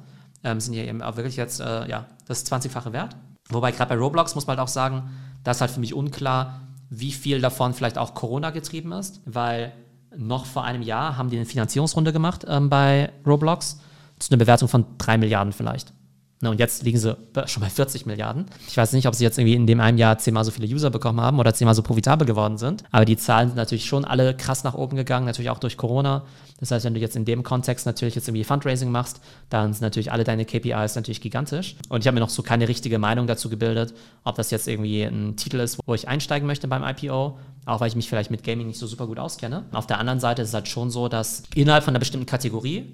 ähm, 0.48 0.60
sind 0.60 0.74
ja 0.74 0.84
eben 0.84 1.02
auch 1.02 1.18
wirklich 1.18 1.36
jetzt, 1.36 1.60
äh, 1.60 1.88
ja, 1.88 2.06
das 2.26 2.46
20-fache 2.46 2.94
wert. 2.94 3.16
Wobei 3.50 3.72
gerade 3.72 3.90
bei 3.90 3.96
Roblox 3.96 4.36
muss 4.36 4.48
man 4.48 4.58
halt 4.58 4.68
auch 4.68 4.72
sagen, 4.72 5.10
da 5.44 5.52
ist 5.52 5.62
halt 5.62 5.72
für 5.72 5.80
mich 5.80 5.94
unklar, 5.94 6.62
wie 6.90 7.12
viel 7.12 7.42
davon 7.42 7.74
vielleicht 7.74 7.98
auch 7.98 8.14
Corona 8.14 8.52
getrieben 8.52 8.92
ist, 8.92 9.22
weil 9.26 9.74
noch 10.16 10.46
vor 10.46 10.64
einem 10.64 10.82
Jahr 10.82 11.18
haben 11.18 11.30
die 11.30 11.38
eine 11.38 11.46
Finanzierungsrunde 11.46 12.14
gemacht 12.14 12.46
ähm, 12.48 12.70
bei 12.70 13.12
Roblox 13.26 13.80
zu 14.20 14.32
einer 14.32 14.40
Bewertung 14.40 14.68
von 14.68 14.86
drei 14.98 15.18
Milliarden 15.18 15.54
vielleicht. 15.54 15.94
Na, 16.40 16.52
und 16.52 16.60
jetzt 16.60 16.84
liegen 16.84 17.00
sie 17.00 17.18
schon 17.48 17.62
bei 17.62 17.70
40 17.70 18.06
Milliarden. 18.06 18.46
Ich 18.68 18.78
weiß 18.78 18.94
nicht, 18.94 19.08
ob 19.08 19.16
sie 19.16 19.24
jetzt 19.24 19.40
irgendwie 19.40 19.56
in 19.56 19.66
dem 19.66 19.80
einen 19.80 19.98
Jahr 19.98 20.20
zehnmal 20.20 20.44
so 20.46 20.52
viele 20.52 20.68
User 20.68 20.92
bekommen 20.92 21.20
haben 21.20 21.40
oder 21.40 21.52
zehnmal 21.54 21.74
so 21.74 21.82
profitabel 21.82 22.28
geworden 22.28 22.60
sind. 22.60 22.84
Aber 22.92 23.06
die 23.06 23.18
Zahlen 23.18 23.50
sind 23.50 23.58
natürlich 23.58 23.86
schon 23.86 24.06
alle 24.06 24.38
krass 24.38 24.64
nach 24.64 24.76
oben 24.76 24.96
gegangen, 24.98 25.26
natürlich 25.26 25.50
auch 25.50 25.58
durch 25.58 25.78
Corona. 25.78 26.26
Das 26.60 26.70
heißt, 26.70 26.86
wenn 26.86 26.94
du 26.94 27.00
jetzt 27.00 27.16
in 27.16 27.26
dem 27.26 27.42
Kontext 27.42 27.88
natürlich 27.88 28.14
jetzt 28.14 28.28
irgendwie 28.28 28.44
Fundraising 28.44 28.92
machst, 28.92 29.20
dann 29.50 29.74
sind 29.74 29.82
natürlich 29.82 30.12
alle 30.12 30.24
deine 30.24 30.46
KPIs 30.46 30.96
natürlich 30.96 31.22
gigantisch. 31.22 31.76
Und 31.90 32.02
ich 32.02 32.08
habe 32.08 32.14
mir 32.14 32.22
noch 32.22 32.30
so 32.30 32.44
keine 32.44 32.68
richtige 32.68 33.00
Meinung 33.00 33.26
dazu 33.26 33.50
gebildet, 33.50 33.96
ob 34.24 34.36
das 34.36 34.52
jetzt 34.52 34.68
irgendwie 34.68 35.04
ein 35.04 35.38
Titel 35.38 35.60
ist, 35.60 35.80
wo 35.88 35.96
ich 35.96 36.08
einsteigen 36.08 36.46
möchte 36.46 36.68
beim 36.68 36.84
IPO, 36.84 37.40
auch 37.66 37.80
weil 37.80 37.88
ich 37.88 37.96
mich 37.96 38.10
vielleicht 38.10 38.30
mit 38.30 38.44
Gaming 38.44 38.68
nicht 38.68 38.80
so 38.80 38.86
super 38.86 39.08
gut 39.08 39.18
auskenne. 39.18 39.66
Auf 39.72 39.88
der 39.88 39.98
anderen 39.98 40.20
Seite 40.20 40.44
ist 40.44 40.50
es 40.50 40.54
halt 40.54 40.68
schon 40.68 40.92
so, 40.92 41.08
dass 41.08 41.44
innerhalb 41.56 41.84
von 41.84 41.94
einer 41.94 42.00
bestimmten 42.00 42.28
Kategorie 42.28 42.94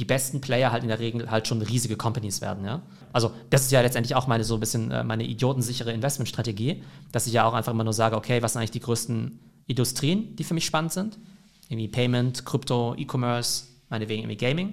die 0.00 0.06
besten 0.06 0.40
Player 0.40 0.72
halt 0.72 0.82
in 0.82 0.88
der 0.88 0.98
Regel 0.98 1.30
halt 1.30 1.46
schon 1.46 1.60
riesige 1.60 1.96
Companies 1.96 2.40
werden, 2.40 2.64
ja. 2.64 2.80
Also 3.12 3.32
das 3.50 3.62
ist 3.62 3.70
ja 3.70 3.82
letztendlich 3.82 4.14
auch 4.14 4.26
meine 4.26 4.44
so 4.44 4.54
ein 4.54 4.60
bisschen 4.60 4.90
äh, 4.90 5.04
meine 5.04 5.24
idiotensichere 5.24 5.92
Investmentstrategie, 5.92 6.82
dass 7.12 7.26
ich 7.26 7.34
ja 7.34 7.44
auch 7.44 7.52
einfach 7.52 7.72
immer 7.72 7.84
nur 7.84 7.92
sage, 7.92 8.16
okay, 8.16 8.42
was 8.42 8.54
sind 8.54 8.60
eigentlich 8.60 8.70
die 8.70 8.80
größten 8.80 9.38
Industrien, 9.66 10.34
die 10.36 10.44
für 10.44 10.54
mich 10.54 10.64
spannend 10.64 10.92
sind? 10.92 11.18
Irgendwie 11.68 11.88
Payment, 11.88 12.46
Krypto, 12.46 12.94
E-Commerce, 12.96 13.64
meinetwegen 13.90 14.22
irgendwie 14.22 14.38
Gaming. 14.38 14.72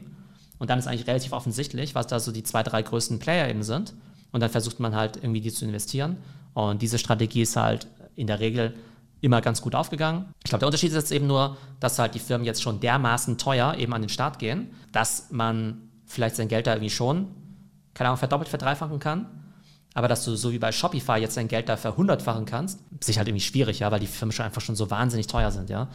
Und 0.59 0.69
dann 0.69 0.79
ist 0.79 0.87
eigentlich 0.87 1.07
relativ 1.07 1.33
offensichtlich, 1.33 1.93
was 1.93 2.07
da 2.07 2.19
so 2.19 2.31
die 2.31 2.43
zwei, 2.43 2.63
drei 2.63 2.81
größten 2.81 3.19
Player 3.19 3.49
eben 3.49 3.63
sind. 3.63 3.93
Und 4.31 4.41
dann 4.41 4.49
versucht 4.49 4.79
man 4.79 4.95
halt 4.95 5.17
irgendwie 5.17 5.41
die 5.41 5.51
zu 5.51 5.65
investieren. 5.65 6.17
Und 6.53 6.81
diese 6.81 6.97
Strategie 6.97 7.41
ist 7.41 7.55
halt 7.55 7.87
in 8.15 8.27
der 8.27 8.39
Regel 8.39 8.73
immer 9.21 9.41
ganz 9.41 9.61
gut 9.61 9.75
aufgegangen. 9.75 10.25
Ich 10.43 10.49
glaube, 10.49 10.59
der 10.59 10.67
Unterschied 10.67 10.89
ist 10.89 10.95
jetzt 10.95 11.11
eben 11.11 11.27
nur, 11.27 11.57
dass 11.79 11.99
halt 11.99 12.15
die 12.15 12.19
Firmen 12.19 12.45
jetzt 12.45 12.61
schon 12.61 12.79
dermaßen 12.79 13.37
teuer 13.37 13.75
eben 13.75 13.93
an 13.93 14.01
den 14.01 14.09
Start 14.09 14.39
gehen, 14.39 14.71
dass 14.91 15.31
man 15.31 15.89
vielleicht 16.05 16.35
sein 16.35 16.47
Geld 16.47 16.67
da 16.67 16.73
irgendwie 16.73 16.89
schon, 16.89 17.27
keine 17.93 18.09
Ahnung, 18.09 18.19
verdoppelt, 18.19 18.49
verdreifachen 18.49 18.99
kann. 18.99 19.25
Aber 19.93 20.07
dass 20.07 20.23
du 20.23 20.35
so 20.35 20.51
wie 20.51 20.59
bei 20.59 20.71
Shopify 20.71 21.17
jetzt 21.17 21.37
dein 21.37 21.47
Geld 21.47 21.69
da 21.69 21.75
verhundertfachen 21.75 22.45
kannst, 22.45 22.79
ist 22.99 23.07
sich 23.07 23.17
halt 23.17 23.27
irgendwie 23.27 23.43
schwierig, 23.43 23.79
ja, 23.79 23.91
weil 23.91 23.99
die 23.99 24.07
Firmen 24.07 24.31
schon 24.31 24.45
einfach 24.45 24.61
schon 24.61 24.75
so 24.75 24.91
wahnsinnig 24.91 25.25
teuer 25.25 25.51
sind, 25.51 25.69
ja. 25.69 25.87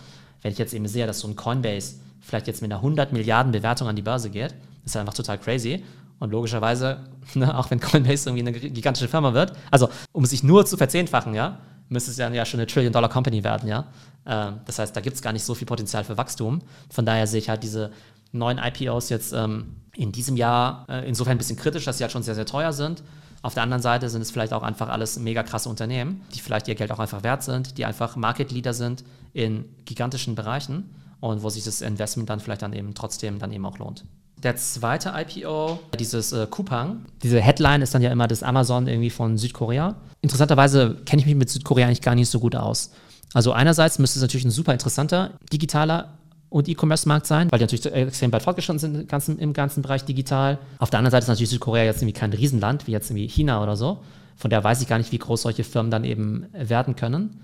Wenn 0.43 0.50
ich 0.50 0.59
jetzt 0.59 0.75
eben 0.75 0.88
sehe, 0.88 1.07
dass 1.07 1.21
so 1.21 1.29
ein 1.29 1.37
Coinbase 1.37 2.00
vielleicht 2.21 2.49
jetzt 2.49 2.62
mit 2.62 2.73
einer 2.73 2.81
100 2.81 3.12
Milliarden 3.12 3.52
Bewertung 3.52 3.87
an 3.87 3.95
die 3.95 4.02
Börse 4.02 4.31
geht, 4.31 4.55
ist 4.85 4.97
halt 4.97 5.02
einfach 5.02 5.14
total 5.14 5.38
crazy. 5.38 5.85
Und 6.19 6.31
logischerweise, 6.31 7.00
ne, 7.35 7.57
auch 7.57 7.71
wenn 7.71 7.79
Coinbase 7.79 8.29
irgendwie 8.29 8.49
eine 8.49 8.52
gigantische 8.52 9.09
Firma 9.09 9.35
wird, 9.35 9.52
also 9.71 9.88
um 10.11 10.26
sich 10.26 10.43
nur 10.43 10.67
zu 10.67 10.76
verzehnfachen, 10.76 11.35
ja, 11.35 11.59
müsste 11.92 12.11
es 12.11 12.16
ja 12.16 12.44
schon 12.44 12.61
eine 12.61 12.66
Trillion-Dollar-Company 12.66 13.44
werden, 13.44 13.68
ja. 13.68 13.87
Ähm, 14.26 14.61
das 14.64 14.78
heißt, 14.78 14.96
da 14.96 15.00
gibt 15.00 15.16
es 15.16 15.22
gar 15.22 15.32
nicht 15.32 15.44
so 15.44 15.54
viel 15.54 15.66
Potenzial 15.66 16.04
für 16.04 16.16
Wachstum. 16.16 16.61
Von 16.90 17.06
daher 17.06 17.26
sehe 17.26 17.38
ich 17.38 17.49
halt 17.49 17.62
diese 17.62 17.92
neuen 18.32 18.58
IPOs 18.58 19.08
jetzt 19.11 19.32
ähm, 19.32 19.76
in 19.94 20.11
diesem 20.11 20.37
Jahr 20.37 20.87
äh, 20.88 21.06
insofern 21.06 21.32
ein 21.32 21.38
bisschen 21.38 21.56
kritisch, 21.56 21.84
dass 21.84 21.99
sie 21.99 22.04
halt 22.04 22.12
schon 22.12 22.22
sehr, 22.22 22.34
sehr 22.34 22.46
teuer 22.46 22.72
sind. 22.72 23.02
Auf 23.42 23.54
der 23.54 23.64
anderen 23.64 23.82
Seite 23.82 24.08
sind 24.08 24.22
es 24.22 24.30
vielleicht 24.30 24.52
auch 24.52 24.62
einfach 24.62 24.88
alles 24.88 25.18
mega 25.18 25.42
krasse 25.42 25.68
Unternehmen, 25.68 26.22
die 26.34 26.40
vielleicht 26.40 26.68
ihr 26.68 26.76
Geld 26.76 26.92
auch 26.92 27.00
einfach 27.00 27.25
wert 27.25 27.42
sind, 27.42 27.76
die 27.76 27.84
einfach 27.84 28.16
Market 28.16 28.52
Leader 28.52 28.72
sind 28.72 29.04
in 29.32 29.64
gigantischen 29.84 30.34
Bereichen 30.34 30.94
und 31.20 31.42
wo 31.42 31.50
sich 31.50 31.64
das 31.64 31.82
Investment 31.82 32.30
dann 32.30 32.40
vielleicht 32.40 32.62
dann 32.62 32.72
eben 32.72 32.94
trotzdem 32.94 33.38
dann 33.38 33.52
eben 33.52 33.66
auch 33.66 33.78
lohnt. 33.78 34.04
Der 34.42 34.56
zweite 34.56 35.12
IPO, 35.16 35.78
dieses 35.99 36.32
äh, 36.32 36.46
Coupang, 36.50 37.04
diese 37.22 37.40
Headline 37.40 37.80
ist 37.80 37.94
dann 37.94 38.02
ja 38.02 38.11
immer 38.11 38.26
das 38.26 38.42
Amazon 38.42 38.88
irgendwie 38.88 39.11
von 39.11 39.38
Südkorea. 39.38 39.94
Interessanterweise 40.20 40.96
kenne 41.06 41.20
ich 41.20 41.26
mich 41.26 41.37
mit 41.37 41.49
Südkorea 41.49 41.87
eigentlich 41.87 42.02
gar 42.02 42.16
nicht 42.16 42.28
so 42.28 42.40
gut 42.40 42.56
aus. 42.56 42.90
Also 43.34 43.52
einerseits 43.52 43.99
müsste 43.99 44.18
es 44.18 44.22
natürlich 44.22 44.44
ein 44.44 44.50
super 44.50 44.72
interessanter 44.72 45.30
digitaler 45.52 46.18
und 46.49 46.68
E-Commerce-Markt 46.68 47.26
sein, 47.26 47.50
weil 47.50 47.58
die 47.58 47.64
natürlich 47.64 47.87
extrem 47.87 48.32
weit 48.32 48.42
fortgeschritten 48.42 48.78
sind 48.78 48.94
im 48.94 49.06
ganzen, 49.06 49.38
im 49.38 49.52
ganzen 49.52 49.82
Bereich 49.82 50.04
digital. 50.04 50.58
Auf 50.78 50.90
der 50.90 50.99
anderen 50.99 51.12
Seite 51.12 51.25
ist 51.25 51.28
natürlich 51.28 51.50
Südkorea 51.50 51.84
jetzt 51.84 52.02
irgendwie 52.02 52.18
kein 52.18 52.32
Riesenland, 52.32 52.87
wie 52.87 52.92
jetzt 52.92 53.11
irgendwie 53.11 53.28
China 53.28 53.62
oder 53.62 53.76
so. 53.76 54.02
Von 54.37 54.50
daher 54.50 54.64
weiß 54.64 54.82
ich 54.82 54.88
gar 54.88 54.99
nicht, 54.99 55.12
wie 55.12 55.18
groß 55.18 55.42
solche 55.42 55.64
Firmen 55.64 55.90
dann 55.90 56.04
eben 56.04 56.46
werden 56.52 56.96
können. 56.96 57.40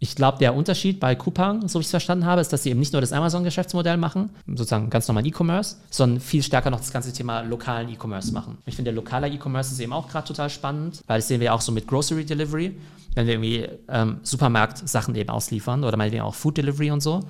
Ich 0.00 0.14
glaube, 0.14 0.38
der 0.38 0.54
Unterschied 0.54 1.00
bei 1.00 1.16
Coupang, 1.16 1.66
so 1.66 1.78
wie 1.78 1.80
ich 1.80 1.86
es 1.86 1.90
verstanden 1.90 2.24
habe, 2.24 2.40
ist, 2.40 2.52
dass 2.52 2.62
sie 2.62 2.70
eben 2.70 2.78
nicht 2.78 2.92
nur 2.92 3.00
das 3.00 3.12
Amazon-Geschäftsmodell 3.12 3.96
machen, 3.96 4.30
sozusagen 4.46 4.90
ganz 4.90 5.08
normal 5.08 5.26
E-Commerce, 5.26 5.76
sondern 5.90 6.20
viel 6.20 6.42
stärker 6.42 6.70
noch 6.70 6.78
das 6.78 6.92
ganze 6.92 7.12
Thema 7.12 7.40
lokalen 7.40 7.88
E-Commerce 7.88 8.32
machen. 8.32 8.58
Ich 8.64 8.76
finde, 8.76 8.92
der 8.92 8.96
lokale 8.96 9.28
E-Commerce 9.28 9.72
ist 9.72 9.80
eben 9.80 9.92
auch 9.92 10.08
gerade 10.08 10.28
total 10.28 10.50
spannend, 10.50 11.02
weil 11.08 11.18
das 11.18 11.26
sehen 11.26 11.40
wir 11.40 11.52
auch 11.52 11.60
so 11.60 11.72
mit 11.72 11.88
Grocery 11.88 12.24
Delivery, 12.24 12.76
wenn 13.14 13.26
wir 13.26 13.34
irgendwie 13.34 13.68
ähm, 13.88 14.20
Supermarkt-Sachen 14.22 15.16
eben 15.16 15.30
ausliefern 15.30 15.82
oder 15.82 15.96
meinetwegen 15.96 16.22
auch 16.22 16.34
Food 16.34 16.58
Delivery 16.58 16.92
und 16.92 17.00
so. 17.00 17.24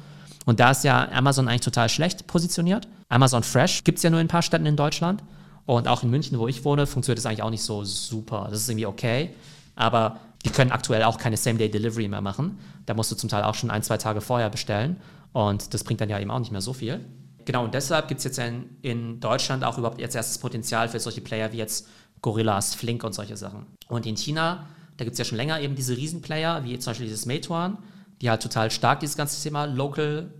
Und 0.44 0.60
da 0.60 0.70
ist 0.70 0.84
ja 0.84 1.10
Amazon 1.12 1.48
eigentlich 1.48 1.62
total 1.62 1.88
schlecht 1.88 2.26
positioniert. 2.26 2.86
Amazon 3.08 3.42
Fresh 3.42 3.84
gibt 3.84 3.98
es 3.98 4.02
ja 4.02 4.10
nur 4.10 4.20
in 4.20 4.26
ein 4.26 4.28
paar 4.28 4.42
Städten 4.42 4.66
in 4.66 4.76
Deutschland. 4.76 5.22
Und 5.64 5.88
auch 5.88 6.02
in 6.02 6.08
München, 6.08 6.38
wo 6.38 6.48
ich 6.48 6.64
wohne, 6.64 6.86
funktioniert 6.86 7.18
das 7.18 7.26
eigentlich 7.26 7.42
auch 7.42 7.50
nicht 7.50 7.62
so 7.62 7.84
super. 7.84 8.46
Das 8.50 8.60
ist 8.60 8.68
irgendwie 8.70 8.86
okay. 8.86 9.30
Aber 9.76 10.18
die 10.44 10.50
können 10.50 10.70
aktuell 10.70 11.02
auch 11.02 11.18
keine 11.18 11.36
Same-Day-Delivery 11.36 12.08
mehr 12.08 12.20
machen. 12.20 12.58
Da 12.86 12.94
musst 12.94 13.10
du 13.10 13.16
zum 13.16 13.28
Teil 13.28 13.42
auch 13.42 13.54
schon 13.54 13.70
ein, 13.70 13.82
zwei 13.82 13.96
Tage 13.96 14.20
vorher 14.20 14.50
bestellen. 14.50 14.96
Und 15.32 15.74
das 15.74 15.84
bringt 15.84 16.00
dann 16.00 16.08
ja 16.08 16.18
eben 16.18 16.30
auch 16.30 16.38
nicht 16.38 16.52
mehr 16.52 16.60
so 16.60 16.72
viel. 16.72 17.04
Genau, 17.44 17.64
und 17.64 17.74
deshalb 17.74 18.08
gibt 18.08 18.18
es 18.18 18.24
jetzt 18.24 18.38
in, 18.38 18.76
in, 18.82 19.20
Deutschland 19.20 19.64
auch 19.64 19.78
überhaupt 19.78 20.00
jetzt 20.00 20.14
erstes 20.14 20.38
Potenzial 20.38 20.88
für 20.88 21.00
solche 21.00 21.20
Player 21.20 21.50
wie 21.52 21.56
jetzt 21.56 21.88
Gorillas, 22.20 22.74
Flink 22.74 23.04
und 23.04 23.14
solche 23.14 23.36
Sachen. 23.36 23.66
Und 23.88 24.06
in 24.06 24.16
China, 24.16 24.66
da 24.96 25.04
gibt 25.04 25.14
es 25.14 25.18
ja 25.18 25.24
schon 25.24 25.38
länger 25.38 25.60
eben 25.60 25.74
diese 25.74 25.96
Riesenplayer, 25.96 26.64
wie 26.64 26.78
zum 26.78 26.90
Beispiel 26.90 27.06
dieses 27.06 27.26
Meituan, 27.26 27.78
die 28.20 28.28
halt 28.28 28.42
total 28.42 28.70
stark 28.70 29.00
dieses 29.00 29.16
ganze 29.16 29.42
Thema 29.42 29.64
Local 29.64 30.30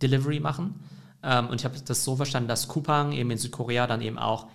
Delivery 0.00 0.40
machen. 0.40 0.74
Ähm, 1.22 1.48
und 1.48 1.60
ich 1.60 1.64
habe 1.64 1.74
das 1.84 2.04
so 2.04 2.16
verstanden, 2.16 2.48
dass 2.48 2.68
Coupang 2.68 3.12
eben 3.12 3.30
in 3.30 3.38
Südkorea 3.38 3.86
dann 3.86 4.00
eben 4.00 4.18
auch 4.18 4.46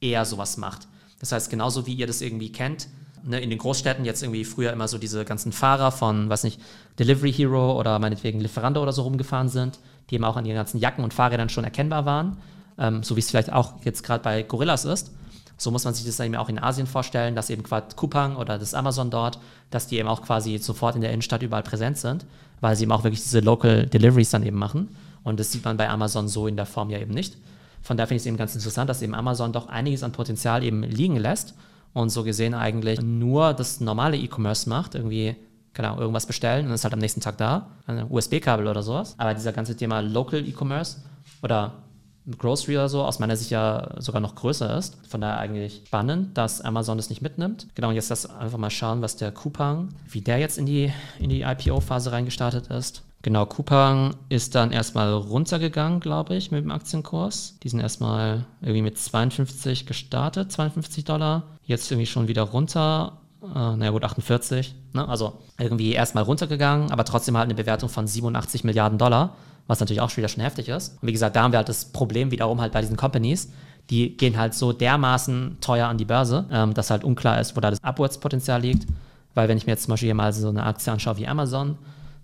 eher 0.00 0.24
sowas 0.24 0.56
macht. 0.56 0.88
Das 1.20 1.30
heißt, 1.30 1.50
genauso 1.50 1.86
wie 1.86 1.94
ihr 1.94 2.06
das 2.06 2.20
irgendwie 2.20 2.50
kennt, 2.50 2.88
ne, 3.24 3.40
in 3.40 3.50
den 3.50 3.58
Großstädten 3.58 4.04
jetzt 4.04 4.22
irgendwie 4.22 4.44
früher 4.44 4.72
immer 4.72 4.88
so 4.88 4.98
diese 4.98 5.24
ganzen 5.24 5.52
Fahrer 5.52 5.92
von, 5.92 6.28
weiß 6.28 6.44
nicht, 6.44 6.60
Delivery 6.98 7.32
Hero 7.32 7.78
oder 7.78 7.98
meinetwegen 7.98 8.40
Lieferando 8.40 8.82
oder 8.82 8.92
so 8.92 9.02
rumgefahren 9.02 9.48
sind, 9.48 9.78
die 10.10 10.16
eben 10.16 10.24
auch 10.24 10.36
an 10.36 10.44
ihren 10.44 10.56
ganzen 10.56 10.78
Jacken 10.78 11.04
und 11.04 11.14
Fahrrädern 11.14 11.48
schon 11.48 11.64
erkennbar 11.64 12.04
waren, 12.04 12.38
ähm, 12.78 13.02
so 13.02 13.16
wie 13.16 13.20
es 13.20 13.30
vielleicht 13.30 13.52
auch 13.52 13.74
jetzt 13.84 14.02
gerade 14.02 14.22
bei 14.22 14.42
Gorillas 14.42 14.84
ist. 14.84 15.12
So 15.56 15.70
muss 15.70 15.84
man 15.84 15.94
sich 15.94 16.04
das 16.04 16.18
eben 16.20 16.34
auch 16.34 16.48
in 16.48 16.58
Asien 16.58 16.86
vorstellen, 16.86 17.36
dass 17.36 17.50
eben 17.50 17.62
quasi 17.62 17.86
Coupang 17.94 18.36
oder 18.36 18.58
das 18.58 18.74
Amazon 18.74 19.10
dort, 19.10 19.38
dass 19.70 19.86
die 19.86 19.98
eben 19.98 20.08
auch 20.08 20.22
quasi 20.22 20.58
sofort 20.58 20.96
in 20.96 21.02
der 21.02 21.12
Innenstadt 21.12 21.42
überall 21.42 21.62
präsent 21.62 21.98
sind, 21.98 22.26
weil 22.60 22.74
sie 22.74 22.82
eben 22.82 22.92
auch 22.92 23.04
wirklich 23.04 23.22
diese 23.22 23.40
Local 23.40 23.86
Deliveries 23.86 24.30
dann 24.30 24.44
eben 24.44 24.58
machen. 24.58 24.88
Und 25.22 25.38
das 25.38 25.52
sieht 25.52 25.64
man 25.64 25.76
bei 25.76 25.88
Amazon 25.88 26.26
so 26.26 26.48
in 26.48 26.56
der 26.56 26.66
Form 26.66 26.90
ja 26.90 26.98
eben 26.98 27.14
nicht. 27.14 27.36
Von 27.80 27.96
daher 27.96 28.08
finde 28.08 28.16
ich 28.16 28.22
es 28.22 28.26
eben 28.26 28.36
ganz 28.36 28.54
interessant, 28.54 28.90
dass 28.90 29.02
eben 29.02 29.14
Amazon 29.14 29.52
doch 29.52 29.68
einiges 29.68 30.02
an 30.02 30.12
Potenzial 30.12 30.64
eben 30.64 30.82
liegen 30.82 31.16
lässt 31.16 31.54
und 31.92 32.10
so 32.10 32.24
gesehen 32.24 32.54
eigentlich 32.54 33.00
nur 33.02 33.52
das 33.54 33.80
normale 33.80 34.16
E-Commerce 34.16 34.68
macht, 34.68 34.94
irgendwie 34.94 35.36
genau, 35.74 35.98
irgendwas 35.98 36.26
bestellen 36.26 36.66
und 36.66 36.72
ist 36.72 36.84
halt 36.84 36.94
am 36.94 37.00
nächsten 37.00 37.20
Tag 37.20 37.38
da, 37.38 37.68
ein 37.86 38.06
USB-Kabel 38.10 38.66
oder 38.66 38.82
sowas. 38.82 39.14
Aber 39.18 39.34
dieser 39.34 39.52
ganze 39.52 39.76
Thema 39.76 40.00
Local 40.00 40.46
E-Commerce 40.46 40.98
oder 41.42 41.72
Grocery 42.38 42.76
oder 42.76 42.88
so 42.88 43.02
aus 43.02 43.18
meiner 43.18 43.36
Sicht 43.36 43.50
ja 43.50 43.94
sogar 43.98 44.20
noch 44.20 44.36
größer 44.36 44.76
ist. 44.76 44.96
Von 45.08 45.20
daher 45.20 45.38
eigentlich 45.38 45.82
spannend, 45.86 46.38
dass 46.38 46.60
Amazon 46.60 46.96
das 46.96 47.10
nicht 47.10 47.20
mitnimmt. 47.20 47.66
Genau, 47.74 47.88
und 47.88 47.96
jetzt 47.96 48.10
lass 48.10 48.30
einfach 48.30 48.58
mal 48.58 48.70
schauen, 48.70 49.02
was 49.02 49.16
der 49.16 49.32
Coupang, 49.32 49.88
wie 50.08 50.20
der 50.20 50.38
jetzt 50.38 50.56
in 50.56 50.66
die, 50.66 50.92
in 51.18 51.30
die 51.30 51.42
IPO-Phase 51.42 52.12
reingestartet 52.12 52.68
ist. 52.68 53.02
Genau, 53.22 53.46
Coupang 53.46 54.16
ist 54.28 54.56
dann 54.56 54.72
erstmal 54.72 55.12
runtergegangen, 55.12 56.00
glaube 56.00 56.34
ich, 56.34 56.50
mit 56.50 56.64
dem 56.64 56.72
Aktienkurs. 56.72 57.56
Die 57.62 57.68
sind 57.68 57.78
erstmal 57.78 58.44
irgendwie 58.60 58.82
mit 58.82 58.98
52 58.98 59.86
gestartet, 59.86 60.50
52 60.50 61.04
Dollar. 61.04 61.44
Jetzt 61.64 61.90
irgendwie 61.92 62.06
schon 62.06 62.26
wieder 62.26 62.42
runter. 62.42 63.18
Äh, 63.42 63.76
naja, 63.76 63.90
gut, 63.90 64.02
48. 64.02 64.74
Ne? 64.92 65.08
Also 65.08 65.34
irgendwie 65.56 65.92
erstmal 65.92 66.24
runtergegangen, 66.24 66.90
aber 66.90 67.04
trotzdem 67.04 67.36
halt 67.36 67.44
eine 67.44 67.54
Bewertung 67.54 67.88
von 67.88 68.08
87 68.08 68.64
Milliarden 68.64 68.98
Dollar, 68.98 69.36
was 69.68 69.78
natürlich 69.78 70.00
auch 70.00 70.16
wieder 70.16 70.28
schon 70.28 70.42
heftig 70.42 70.68
ist. 70.68 71.00
Und 71.00 71.06
wie 71.06 71.12
gesagt, 71.12 71.36
da 71.36 71.44
haben 71.44 71.52
wir 71.52 71.58
halt 71.58 71.68
das 71.68 71.84
Problem 71.92 72.32
wiederum 72.32 72.60
halt 72.60 72.72
bei 72.72 72.80
diesen 72.80 72.96
Companies. 72.96 73.52
Die 73.90 74.16
gehen 74.16 74.36
halt 74.36 74.54
so 74.54 74.72
dermaßen 74.72 75.58
teuer 75.60 75.86
an 75.86 75.96
die 75.96 76.04
Börse, 76.04 76.46
ähm, 76.50 76.74
dass 76.74 76.90
halt 76.90 77.04
unklar 77.04 77.40
ist, 77.40 77.56
wo 77.56 77.60
da 77.60 77.70
das 77.70 77.82
Abwärtspotenzial 77.84 78.60
liegt. 78.60 78.88
Weil 79.34 79.48
wenn 79.48 79.58
ich 79.58 79.66
mir 79.66 79.72
jetzt 79.72 79.84
zum 79.84 79.92
Beispiel 79.92 80.08
hier 80.08 80.14
mal 80.16 80.32
so 80.32 80.48
eine 80.48 80.64
Aktie 80.64 80.92
anschaue 80.92 81.18
wie 81.18 81.28
Amazon, 81.28 81.78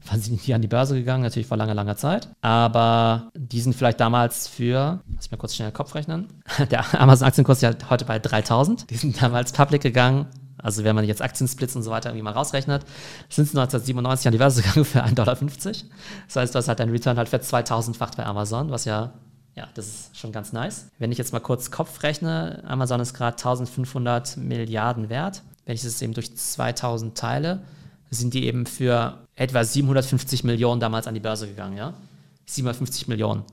waren 0.06 0.20
sie 0.20 0.30
nicht 0.32 0.54
an 0.54 0.62
die 0.62 0.68
Börse 0.68 0.94
gegangen, 0.94 1.22
natürlich 1.22 1.48
vor 1.48 1.56
langer, 1.56 1.74
langer 1.74 1.96
Zeit. 1.96 2.28
Aber 2.40 3.30
die 3.36 3.60
sind 3.60 3.74
vielleicht 3.74 4.00
damals 4.00 4.48
für, 4.48 5.00
lass 5.14 5.26
ich 5.26 5.30
mal 5.30 5.36
kurz 5.36 5.54
schnell 5.54 5.70
den 5.70 5.74
Kopf 5.74 5.94
rechnen, 5.94 6.28
der 6.70 7.00
Amazon-Aktienkurs 7.00 7.58
ist 7.58 7.62
ja 7.62 7.90
heute 7.90 8.04
bei 8.04 8.18
3000. 8.18 8.90
Die 8.90 8.96
sind 8.96 9.20
damals 9.20 9.52
public 9.52 9.82
gegangen. 9.82 10.26
Also 10.60 10.82
wenn 10.82 10.96
man 10.96 11.04
jetzt 11.04 11.22
Aktiensplits 11.22 11.76
und 11.76 11.84
so 11.84 11.90
weiter 11.90 12.08
irgendwie 12.10 12.24
mal 12.24 12.32
rausrechnet, 12.32 12.82
sind 13.28 13.44
sie 13.44 13.56
1997 13.58 14.26
an 14.26 14.32
die 14.32 14.38
Börse 14.38 14.62
gegangen 14.62 14.84
für 14.84 15.04
1,50 15.04 15.14
Dollar. 15.14 15.36
Das 15.36 16.36
heißt, 16.36 16.54
du 16.54 16.58
hast 16.58 16.68
halt 16.68 16.80
deinen 16.80 16.90
Return 16.90 17.16
halt 17.16 17.28
für 17.28 17.36
2000-facht 17.36 18.16
bei 18.16 18.26
Amazon, 18.26 18.70
was 18.70 18.84
ja 18.84 19.12
ja, 19.58 19.66
das 19.74 19.86
ist 19.86 20.16
schon 20.16 20.30
ganz 20.30 20.52
nice. 20.52 20.88
Wenn 21.00 21.10
ich 21.10 21.18
jetzt 21.18 21.32
mal 21.32 21.40
kurz 21.40 21.72
Kopf 21.72 22.04
rechne, 22.04 22.62
Amazon 22.64 23.00
ist 23.00 23.12
gerade 23.12 23.36
1500 23.36 24.36
Milliarden 24.36 25.08
wert. 25.08 25.42
Wenn 25.66 25.74
ich 25.74 25.82
das 25.82 26.00
eben 26.00 26.14
durch 26.14 26.36
2000 26.36 27.18
teile, 27.18 27.62
sind 28.10 28.34
die 28.34 28.46
eben 28.46 28.66
für 28.66 29.18
etwa 29.34 29.64
750 29.64 30.44
Millionen 30.44 30.80
damals 30.80 31.06
an 31.06 31.14
die 31.14 31.20
Börse 31.20 31.46
gegangen, 31.46 31.76
ja? 31.76 31.94
750 32.46 33.08
Millionen. 33.08 33.44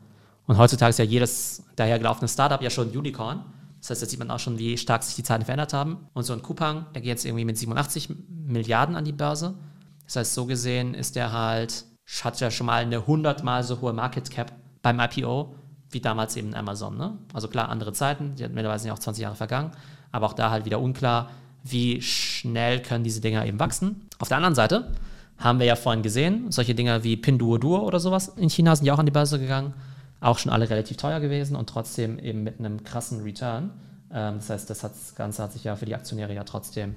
Und 0.47 0.57
heutzutage 0.57 0.91
ist 0.91 0.99
ja 0.99 1.05
jedes 1.05 1.63
dahergelaufene 1.75 2.27
Startup 2.27 2.61
ja 2.61 2.69
schon 2.69 2.89
Unicorn. 2.89 3.43
Das 3.81 3.89
heißt, 3.89 4.01
da 4.01 4.05
sieht 4.05 4.19
man 4.19 4.31
auch 4.31 4.39
schon, 4.39 4.57
wie 4.57 4.77
stark 4.77 5.03
sich 5.03 5.15
die 5.15 5.23
Zeiten 5.23 5.43
verändert 5.43 5.73
haben. 5.73 6.07
Und 6.13 6.23
so 6.23 6.33
ein 6.33 6.41
Coupang, 6.41 6.85
der 6.93 7.01
geht 7.01 7.09
jetzt 7.09 7.25
irgendwie 7.25 7.45
mit 7.45 7.57
87 7.57 8.09
Milliarden 8.29 8.95
an 8.95 9.05
die 9.05 9.11
Börse. 9.11 9.55
Das 10.05 10.15
heißt, 10.15 10.33
so 10.33 10.45
gesehen 10.45 10.93
ist 10.93 11.15
der 11.15 11.31
halt, 11.31 11.85
hat 12.23 12.39
ja 12.39 12.51
schon 12.51 12.67
mal 12.67 12.81
eine 12.81 12.97
100 12.97 13.43
mal 13.43 13.63
so 13.63 13.81
hohe 13.81 13.93
Market 13.93 14.29
Cap 14.31 14.53
beim 14.81 14.99
IPO 14.99 15.55
wie 15.95 16.01
damals 16.01 16.35
eben 16.35 16.53
Amazon. 16.53 16.97
Ne? 16.97 17.17
Also 17.33 17.47
klar, 17.47 17.69
andere 17.69 17.93
Zeiten, 17.93 18.35
die 18.35 18.47
mittlerweile 18.47 18.83
ja 18.83 18.93
auch 18.93 18.99
20 18.99 19.21
Jahre 19.23 19.35
vergangen, 19.35 19.71
aber 20.11 20.27
auch 20.27 20.33
da 20.33 20.51
halt 20.51 20.65
wieder 20.65 20.79
unklar, 20.79 21.31
wie 21.63 22.01
schnell 22.45 22.81
können 22.81 23.03
diese 23.03 23.21
Dinger 23.21 23.45
eben 23.45 23.59
wachsen. 23.59 24.07
Auf 24.19 24.27
der 24.27 24.37
anderen 24.37 24.55
Seite 24.55 24.91
haben 25.37 25.59
wir 25.59 25.65
ja 25.65 25.75
vorhin 25.75 26.03
gesehen, 26.03 26.51
solche 26.51 26.75
Dinger 26.75 27.03
wie 27.03 27.17
Pinduoduo 27.17 27.79
oder 27.79 27.99
sowas 27.99 28.29
in 28.37 28.49
China 28.49 28.75
sind 28.75 28.85
ja 28.85 28.93
auch 28.93 28.99
an 28.99 29.05
die 29.05 29.11
Börse 29.11 29.39
gegangen, 29.39 29.73
auch 30.21 30.37
schon 30.37 30.51
alle 30.51 30.69
relativ 30.69 30.97
teuer 30.97 31.19
gewesen 31.19 31.55
und 31.55 31.67
trotzdem 31.67 32.19
eben 32.19 32.43
mit 32.43 32.59
einem 32.59 32.83
krassen 32.83 33.21
Return. 33.23 33.71
Ähm, 34.13 34.35
das 34.35 34.49
heißt, 34.49 34.69
das, 34.69 35.15
Ganze 35.15 35.43
hat 35.43 35.53
sich 35.53 35.63
ja 35.63 35.75
für 35.75 35.85
die 35.85 35.95
Aktionäre 35.95 36.33
ja 36.33 36.43
trotzdem 36.43 36.95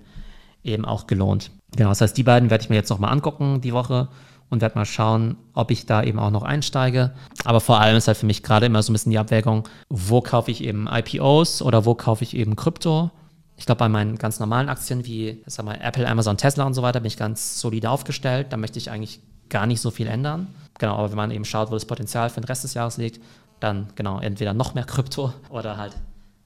eben 0.62 0.84
auch 0.84 1.06
gelohnt. 1.06 1.50
Genau, 1.76 1.88
das 1.88 2.00
heißt, 2.00 2.16
die 2.16 2.22
beiden 2.22 2.50
werde 2.50 2.62
ich 2.62 2.70
mir 2.70 2.76
jetzt 2.76 2.90
nochmal 2.90 3.12
angucken 3.12 3.60
die 3.60 3.72
Woche 3.72 4.08
und 4.50 4.62
werde 4.62 4.76
mal 4.76 4.84
schauen, 4.84 5.36
ob 5.54 5.70
ich 5.70 5.86
da 5.86 6.02
eben 6.02 6.18
auch 6.18 6.30
noch 6.30 6.42
einsteige. 6.42 7.12
Aber 7.44 7.60
vor 7.60 7.80
allem 7.80 7.96
ist 7.96 8.06
halt 8.06 8.16
für 8.16 8.26
mich 8.26 8.42
gerade 8.42 8.66
immer 8.66 8.82
so 8.82 8.92
ein 8.92 8.94
bisschen 8.94 9.10
die 9.10 9.18
Abwägung, 9.18 9.68
wo 9.88 10.20
kaufe 10.20 10.50
ich 10.50 10.62
eben 10.62 10.88
IPOs 10.90 11.60
oder 11.62 11.84
wo 11.84 11.94
kaufe 11.94 12.24
ich 12.24 12.36
eben 12.36 12.56
Krypto 12.56 13.10
ich 13.58 13.66
glaube, 13.66 13.80
bei 13.80 13.88
meinen 13.88 14.16
ganz 14.16 14.38
normalen 14.38 14.68
Aktien 14.68 15.04
wie 15.04 15.42
sag 15.46 15.66
mal, 15.66 15.78
Apple, 15.82 16.08
Amazon, 16.08 16.36
Tesla 16.36 16.64
und 16.64 16.74
so 16.74 16.82
weiter 16.82 17.00
bin 17.00 17.08
ich 17.08 17.16
ganz 17.16 17.60
solide 17.60 17.90
aufgestellt. 17.90 18.46
Da 18.50 18.56
möchte 18.56 18.78
ich 18.78 18.90
eigentlich 18.90 19.20
gar 19.48 19.66
nicht 19.66 19.80
so 19.80 19.90
viel 19.90 20.06
ändern. 20.06 20.46
Genau, 20.78 20.94
aber 20.94 21.10
wenn 21.10 21.16
man 21.16 21.30
eben 21.32 21.44
schaut, 21.44 21.68
wo 21.68 21.74
das 21.74 21.84
Potenzial 21.84 22.30
für 22.30 22.40
den 22.40 22.44
Rest 22.44 22.62
des 22.62 22.74
Jahres 22.74 22.98
liegt, 22.98 23.20
dann 23.58 23.88
genau 23.96 24.20
entweder 24.20 24.54
noch 24.54 24.74
mehr 24.74 24.84
Krypto 24.84 25.32
oder 25.50 25.76
halt 25.76 25.96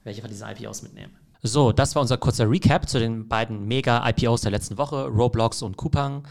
welche 0.03 0.21
von 0.21 0.29
diesen 0.31 0.49
IPOs 0.49 0.81
mitnehmen. 0.81 1.13
So, 1.43 1.71
das 1.71 1.93
war 1.93 2.01
unser 2.01 2.17
kurzer 2.17 2.49
Recap 2.49 2.89
zu 2.89 2.97
den 2.97 3.27
beiden 3.27 3.67
Mega-IPOs 3.67 4.41
der 4.41 4.51
letzten 4.51 4.79
Woche, 4.79 5.05
Roblox 5.05 5.61
und 5.61 5.77
Coupang. 5.77 6.23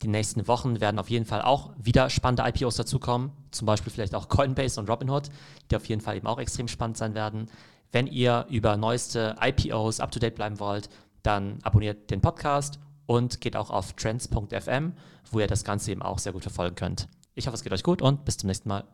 Die 0.00 0.08
nächsten 0.08 0.48
Wochen 0.48 0.80
werden 0.80 0.98
auf 0.98 1.10
jeden 1.10 1.26
Fall 1.26 1.42
auch 1.42 1.70
wieder 1.76 2.08
spannende 2.08 2.44
IPOs 2.46 2.76
dazukommen, 2.76 3.32
zum 3.50 3.66
Beispiel 3.66 3.92
vielleicht 3.92 4.14
auch 4.14 4.30
Coinbase 4.30 4.80
und 4.80 4.88
Robinhood, 4.88 5.28
die 5.70 5.76
auf 5.76 5.84
jeden 5.84 6.00
Fall 6.00 6.16
eben 6.16 6.26
auch 6.26 6.38
extrem 6.38 6.66
spannend 6.66 6.96
sein 6.96 7.14
werden. 7.14 7.50
Wenn 7.92 8.06
ihr 8.06 8.46
über 8.48 8.76
neueste 8.76 9.36
IPOs 9.40 10.00
up 10.00 10.12
to 10.12 10.20
date 10.20 10.36
bleiben 10.36 10.60
wollt, 10.60 10.88
dann 11.22 11.58
abonniert 11.62 12.10
den 12.10 12.20
Podcast 12.20 12.78
und 13.06 13.40
geht 13.40 13.56
auch 13.56 13.70
auf 13.70 13.94
trends.fm, 13.94 14.92
wo 15.30 15.40
ihr 15.40 15.46
das 15.46 15.64
Ganze 15.64 15.90
eben 15.90 16.02
auch 16.02 16.18
sehr 16.18 16.32
gut 16.32 16.42
verfolgen 16.42 16.76
könnt. 16.76 17.08
Ich 17.34 17.46
hoffe, 17.46 17.56
es 17.56 17.62
geht 17.62 17.72
euch 17.72 17.82
gut 17.82 18.02
und 18.02 18.24
bis 18.24 18.36
zum 18.36 18.48
nächsten 18.48 18.68
Mal. 18.68 18.84